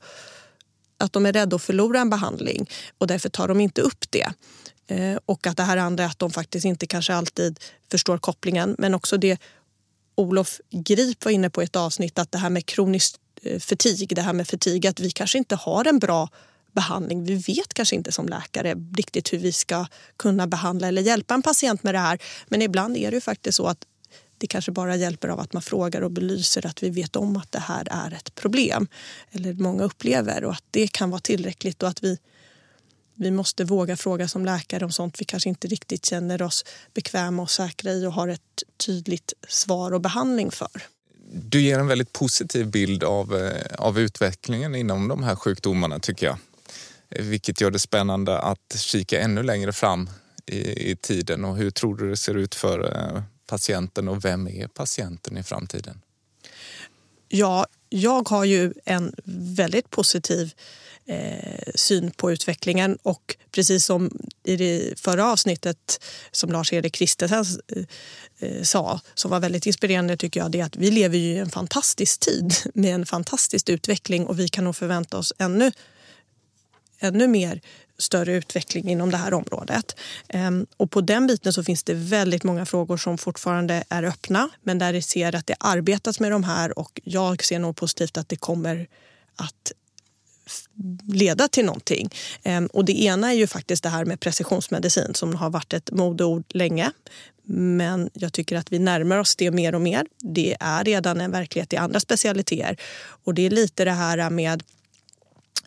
Att 0.98 1.12
de 1.12 1.26
är 1.26 1.32
rädda 1.32 1.56
att 1.56 1.62
förlora 1.62 2.00
en 2.00 2.11
behandling 2.11 2.70
och 2.98 3.06
därför 3.06 3.28
tar 3.28 3.48
de 3.48 3.61
inte 3.61 3.80
upp 3.80 4.04
det. 4.11 4.32
Eh, 4.87 5.18
och 5.26 5.46
att 5.46 5.56
det 5.56 5.62
här 5.62 5.76
andra 5.76 6.06
att 6.06 6.18
de 6.18 6.30
faktiskt 6.30 6.64
inte 6.64 6.87
kanske 6.87 7.14
alltid 7.14 7.61
förstår 7.90 8.18
kopplingen. 8.18 8.76
Men 8.78 8.94
också 8.94 9.16
det 9.16 9.40
Olof 10.14 10.61
Grip 10.70 11.24
var 11.24 11.32
inne 11.32 11.50
på 11.50 11.62
i 11.62 11.64
ett 11.64 11.76
avsnitt 11.76 12.18
att 12.18 12.32
det 12.32 12.38
här 12.38 12.50
med 12.50 12.66
kroniskt 12.66 13.16
eh, 13.42 13.58
förtig, 13.58 13.92
fatig, 13.98 14.16
det 14.16 14.22
här 14.22 14.32
med 14.32 14.48
fatig, 14.48 14.87
att 14.87 15.00
vi 15.00 15.11
kanske 15.11 15.38
inte 15.38 15.56
har 15.56 15.88
en 15.88 15.98
bra 15.98 16.28
behandling. 16.72 17.24
Vi 17.24 17.35
vet 17.35 17.74
kanske 17.74 17.96
inte 17.96 18.12
som 18.12 18.28
läkare 18.28 18.74
riktigt 18.96 19.32
hur 19.32 19.38
vi 19.38 19.52
ska 19.52 19.87
kunna 20.16 20.46
behandla 20.46 20.88
eller 20.88 21.02
hjälpa 21.02 21.35
en 21.35 21.42
patient 21.42 21.82
med 21.82 21.94
det 21.94 21.98
här. 21.98 22.22
Men 22.46 22.62
ibland 22.62 22.96
är 22.96 23.11
det 23.11 23.14
ju 23.14 23.20
faktiskt 23.20 23.56
så 23.56 23.66
att 23.66 23.85
det 24.38 24.46
kanske 24.46 24.72
bara 24.72 24.96
hjälper 24.96 25.28
av 25.28 25.40
att 25.40 25.52
man 25.52 25.62
frågar 25.62 26.02
och 26.02 26.11
belyser 26.11 26.66
att 26.66 26.82
vi 26.82 26.90
vet 26.90 27.16
om 27.16 27.37
att 27.37 27.52
det 27.52 27.58
här 27.58 27.88
är 27.90 28.14
ett 28.14 28.35
problem. 28.35 28.88
Eller 29.30 29.52
många 29.52 29.85
upplever 29.85 30.44
och 30.44 30.52
att 30.52 30.64
det 30.70 30.92
kan 30.92 31.11
vara 31.11 31.20
tillräckligt 31.20 31.82
och 31.82 31.88
att 31.88 32.04
vi 32.04 32.18
vi 33.14 33.30
måste 33.30 33.64
våga 33.64 33.96
fråga 33.96 34.28
som 34.28 34.44
läkare 34.44 34.85
om 34.85 34.92
sånt 34.92 35.20
vi 35.20 35.24
kanske 35.24 35.48
inte 35.48 35.68
riktigt 35.68 36.06
känner 36.06 36.42
oss 36.42 36.64
bekväma 36.94 37.42
och 37.42 37.50
säkra 37.50 37.92
i 37.92 38.06
och 38.06 38.12
har 38.12 38.28
ett 38.28 38.62
tydligt 38.87 39.32
svar 39.48 39.92
och 39.92 40.00
behandling 40.00 40.50
för. 40.50 40.70
Du 41.32 41.61
ger 41.61 41.78
en 41.78 41.87
väldigt 41.87 42.12
positiv 42.12 42.70
bild 42.70 43.04
av, 43.04 43.37
eh, 43.37 43.74
av 43.78 43.98
utvecklingen 43.98 44.74
inom 44.74 45.08
de 45.08 45.22
här 45.22 45.37
sjukdomarna 45.37 45.98
tycker 45.98 46.26
jag. 46.26 46.38
Vilket 47.18 47.61
gör 47.61 47.70
det 47.70 47.79
spännande 47.79 48.38
att 48.38 48.77
kika 48.77 49.20
ännu 49.20 49.42
längre 49.42 49.72
fram 49.72 50.11
i, 50.46 50.90
i 50.90 50.96
tiden. 50.96 51.44
Och 51.44 51.57
hur 51.57 51.70
tror 51.70 51.96
du 51.96 52.11
det 52.11 52.16
ser 52.16 52.35
ut 52.35 52.55
för 52.55 52.96
eh, 52.96 53.22
patienten 53.46 54.09
och 54.09 54.25
vem 54.25 54.48
är 54.48 54.66
patienten 54.66 55.37
i 55.37 55.42
framtiden? 55.42 56.01
Ja, 57.29 57.66
jag 57.88 58.29
har 58.29 58.44
ju 58.44 58.72
en 58.85 59.14
väldigt 59.57 59.90
positiv 59.90 60.55
eh, 61.07 61.72
syn 61.75 62.11
på 62.11 62.33
utvecklingen 62.33 62.98
och 63.03 63.37
precis 63.51 63.85
som 63.85 64.11
i 64.44 64.57
det 64.57 65.01
förra 65.01 65.33
avsnittet 65.33 66.05
som 66.31 66.53
Lars-Erik 66.53 66.94
Kristensen 66.94 67.44
eh, 67.68 67.85
eh, 68.38 68.62
sa, 68.62 69.01
som 69.14 69.31
var 69.31 69.40
väldigt 69.40 69.66
inspirerande 69.66 70.16
tycker 70.16 70.40
jag, 70.40 70.51
det 70.51 70.61
är 70.61 70.64
att 70.64 70.77
vi 70.77 70.90
lever 70.90 71.18
ju 71.18 71.33
i 71.33 71.38
en 71.38 71.51
fantastisk 71.51 72.20
tid 72.20 72.55
med 72.75 72.94
en 72.94 73.07
fantastisk 73.07 73.68
utveckling 73.68 74.27
och 74.27 74.38
vi 74.38 74.48
kan 74.48 74.64
nog 74.64 74.77
förvänta 74.77 75.18
oss 75.18 75.33
ännu, 75.38 75.72
ännu 77.02 77.28
mer 77.28 77.60
större 77.98 78.32
utveckling 78.32 78.88
inom 78.88 79.10
det 79.10 79.16
här 79.16 79.34
området. 79.34 79.96
Ehm, 80.28 80.66
och 80.76 80.90
på 80.90 81.00
den 81.00 81.26
biten 81.26 81.52
så 81.52 81.64
finns 81.64 81.82
det 81.82 81.94
väldigt 81.94 82.44
många 82.44 82.66
frågor 82.66 82.96
som 82.96 83.18
fortfarande 83.18 83.84
är 83.88 84.02
öppna 84.02 84.48
men 84.62 84.78
där 84.78 84.92
det 84.92 85.02
ser 85.02 85.34
att 85.34 85.46
det 85.46 85.56
arbetas 85.60 86.20
med 86.20 86.30
de 86.30 86.44
här 86.44 86.78
och 86.78 87.00
jag 87.04 87.44
ser 87.44 87.58
nog 87.58 87.76
positivt 87.76 88.16
att 88.16 88.28
det 88.28 88.36
kommer 88.36 88.86
att 89.36 89.72
leda 91.08 91.48
till 91.48 91.64
någonting. 91.64 92.10
Ehm, 92.42 92.66
och 92.66 92.84
det 92.84 93.02
ena 93.02 93.32
är 93.32 93.36
ju 93.36 93.46
faktiskt 93.46 93.82
det 93.82 93.88
här 93.88 94.04
med 94.04 94.20
precisionsmedicin 94.20 95.14
som 95.14 95.34
har 95.34 95.50
varit 95.50 95.72
ett 95.72 95.90
modeord 95.90 96.44
länge. 96.48 96.92
Men 97.44 98.10
jag 98.12 98.32
tycker 98.32 98.56
att 98.56 98.72
vi 98.72 98.78
närmar 98.78 99.18
oss 99.18 99.36
det 99.36 99.50
mer 99.50 99.74
och 99.74 99.80
mer. 99.80 100.06
Det 100.18 100.56
är 100.60 100.84
redan 100.84 101.20
en 101.20 101.30
verklighet 101.30 101.72
i 101.72 101.76
andra 101.76 102.00
specialiteter. 102.00 102.76
Och 103.24 103.34
det 103.34 103.46
är 103.46 103.50
lite 103.50 103.84
det 103.84 103.90
här 103.90 104.30
med 104.30 104.62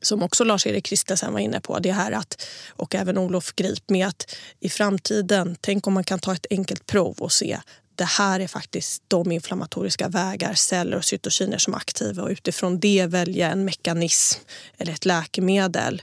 som 0.06 0.24
också 0.24 0.44
Lars-Erik 0.44 0.86
Kristensen 0.86 1.34
var 1.34 1.40
inne 1.40 1.60
på, 1.60 1.80
det 1.80 1.92
här 1.92 2.12
att, 2.12 2.48
och 2.70 2.96
även 2.96 3.18
Olof 3.18 3.54
Grip 3.56 3.90
med 3.90 4.08
att 4.08 4.36
i 4.60 4.70
framtiden, 4.70 5.58
tänk 5.62 5.88
om 5.88 5.94
man 5.94 6.04
kan 6.04 6.20
ta 6.20 6.34
ett 6.34 6.46
enkelt 6.50 6.86
prov 6.86 7.16
och 7.20 7.32
se 7.32 7.60
det 7.96 8.06
här 8.06 8.40
är 8.40 8.48
faktiskt 8.48 9.04
de 9.08 9.32
inflammatoriska 9.32 10.08
vägar, 10.08 10.54
celler 10.54 10.98
och 10.98 11.06
cytokiner 11.06 11.58
som 11.58 11.74
är 11.74 11.78
aktiva 11.78 12.24
och 12.24 12.30
utifrån 12.30 12.80
det 12.80 13.06
välja 13.06 13.52
en 13.52 13.66
mekanism 13.66 14.40
eller 14.78 14.94
ett 14.94 15.06
läkemedel. 15.06 16.02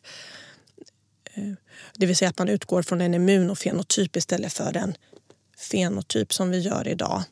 Eh, 1.34 1.52
det 1.94 2.06
vill 2.06 2.16
säga 2.16 2.28
att 2.28 2.38
man 2.38 2.48
utgår 2.48 2.82
från 2.82 3.00
en 3.00 3.14
immunofenotyp 3.14 4.16
istället 4.16 4.52
för 4.52 4.76
en 4.76 4.94
fenotyp 5.70 6.32
som 6.32 6.50
vi 6.50 6.58
gör 6.58 6.88
idag. 6.88 7.22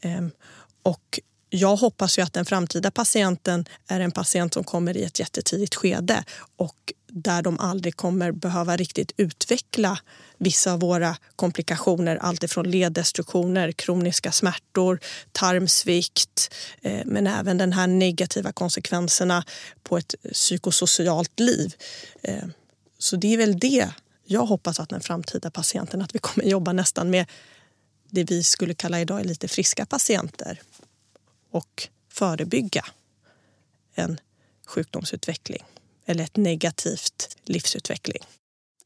Ehm, 0.00 0.30
och 0.82 1.20
jag 1.50 1.76
hoppas 1.76 2.18
ju 2.18 2.22
att 2.22 2.32
den 2.32 2.44
framtida 2.44 2.90
patienten 2.90 3.64
är 3.88 4.00
en 4.00 4.10
patient 4.10 4.54
som 4.54 4.64
kommer 4.64 4.96
i 4.96 5.04
ett 5.04 5.18
jättetidigt 5.18 5.74
skede 5.74 6.24
och 6.56 6.92
där 7.06 7.42
de 7.42 7.60
aldrig 7.60 7.96
kommer 7.96 8.32
behöva 8.32 8.76
riktigt 8.76 9.12
utveckla 9.16 9.98
vissa 10.38 10.72
av 10.72 10.80
våra 10.80 11.16
komplikationer. 11.36 12.16
Alltifrån 12.16 12.70
leddestruktioner, 12.70 13.72
kroniska 13.72 14.32
smärtor, 14.32 15.00
tarmsvikt 15.32 16.54
eh, 16.82 17.02
men 17.04 17.26
även 17.26 17.58
den 17.58 17.72
här 17.72 17.86
negativa 17.86 18.52
konsekvenserna 18.52 19.44
på 19.82 19.98
ett 19.98 20.14
psykosocialt 20.32 21.40
liv. 21.40 21.74
Eh, 22.22 22.44
så 22.98 23.16
det 23.16 23.34
är 23.34 23.36
väl 23.36 23.58
det 23.58 23.88
jag 24.24 24.46
hoppas 24.46 24.80
att 24.80 24.88
den 24.88 25.00
framtida 25.00 25.50
patienten, 25.50 26.02
att 26.02 26.14
vi 26.14 26.18
kommer 26.18 26.46
jobba 26.46 26.72
nästan 26.72 27.10
med 27.10 27.26
det 28.10 28.24
vi 28.24 28.42
skulle 28.42 28.74
kalla 28.74 29.00
idag 29.00 29.26
lite 29.26 29.48
friska 29.48 29.86
patienter 29.86 30.60
och 31.50 31.88
förebygga 32.08 32.84
en 33.94 34.20
sjukdomsutveckling 34.66 35.64
eller 36.06 36.24
ett 36.24 36.36
negativt 36.36 37.36
livsutveckling. 37.44 38.22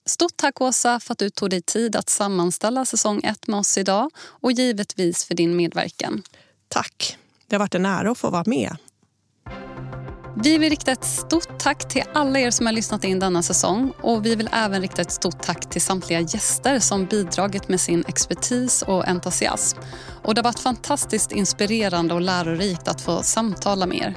Stort 0.07 0.37
tack 0.37 0.61
Åsa 0.61 1.01
för 1.01 1.12
att 1.12 1.18
du 1.18 1.31
tog 1.31 1.51
dig 1.51 1.62
tid 1.62 1.96
att 1.96 2.09
sammanställa 2.09 2.85
säsong 2.87 3.20
1 3.25 3.46
med 3.46 3.59
oss 3.61 3.79
idag 3.79 4.11
och 4.18 4.53
givetvis 4.53 5.25
för 5.25 5.35
din 5.35 5.57
medverkan. 5.57 6.22
Tack. 6.68 7.18
Det 7.46 7.57
har 7.57 7.61
varit 7.61 7.75
en 7.75 7.87
ära 7.87 8.11
att 8.11 8.18
få 8.18 8.31
vara 8.31 8.44
med. 8.46 8.77
Vi 10.37 10.59
vill 10.59 10.71
rikta 10.71 10.92
ett 10.92 11.05
stort 11.05 11.59
tack 11.59 11.88
till 11.88 12.03
alla 12.14 12.38
er 12.40 12.51
som 12.51 12.66
har 12.66 12.73
lyssnat 12.73 13.05
in 13.05 13.18
denna 13.18 13.42
säsong 13.42 13.92
och 14.01 14.27
vi 14.27 14.35
vill 14.35 14.49
även 14.53 14.83
rikta 14.83 15.03
ett 15.03 15.11
stort 15.11 15.42
tack 15.42 15.71
till 15.71 15.83
samtliga 15.83 16.21
gäster 16.21 16.79
som 16.79 17.07
bidragit 17.07 17.68
med 17.68 17.81
sin 17.81 18.05
expertis 18.09 18.83
och 18.83 19.09
entusiasm. 19.09 19.79
Och 20.23 20.35
det 20.35 20.38
har 20.38 20.45
varit 20.45 20.59
fantastiskt 20.59 21.33
inspirerande 21.33 22.14
och 22.14 22.21
lärorikt 22.21 22.88
att 22.88 23.01
få 23.01 23.23
samtala 23.23 23.87
med 23.87 23.99
er. 23.99 24.14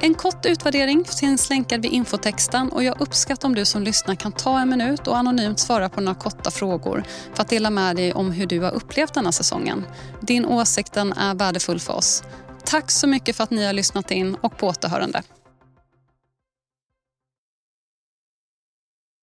En 0.00 0.14
kort 0.14 0.46
utvärdering 0.46 1.04
finns 1.04 1.50
länkad 1.50 1.82
vid 1.82 1.92
infotexten 1.92 2.68
och 2.68 2.84
jag 2.84 3.00
uppskattar 3.00 3.48
om 3.48 3.54
du 3.54 3.64
som 3.64 3.82
lyssnar 3.82 4.14
kan 4.14 4.32
ta 4.32 4.60
en 4.60 4.68
minut 4.68 5.06
och 5.06 5.16
anonymt 5.16 5.58
svara 5.58 5.88
på 5.88 6.00
några 6.00 6.18
korta 6.18 6.50
frågor 6.50 7.04
för 7.34 7.42
att 7.42 7.48
dela 7.48 7.70
med 7.70 7.96
dig 7.96 8.12
om 8.12 8.32
hur 8.32 8.46
du 8.46 8.60
har 8.60 8.70
upplevt 8.70 9.14
denna 9.14 9.32
säsongen. 9.32 9.86
Din 10.20 10.46
åsikt 10.46 10.96
är 10.96 11.34
värdefull 11.34 11.80
för 11.80 11.92
oss. 11.92 12.22
Tack 12.70 12.90
så 12.90 13.06
mycket 13.06 13.36
för 13.36 13.44
att 13.44 13.50
ni 13.50 13.66
har 13.66 13.72
lyssnat 13.72 14.10
in 14.10 14.34
och 14.34 14.56
på 14.58 14.66
återhörande. 14.66 15.22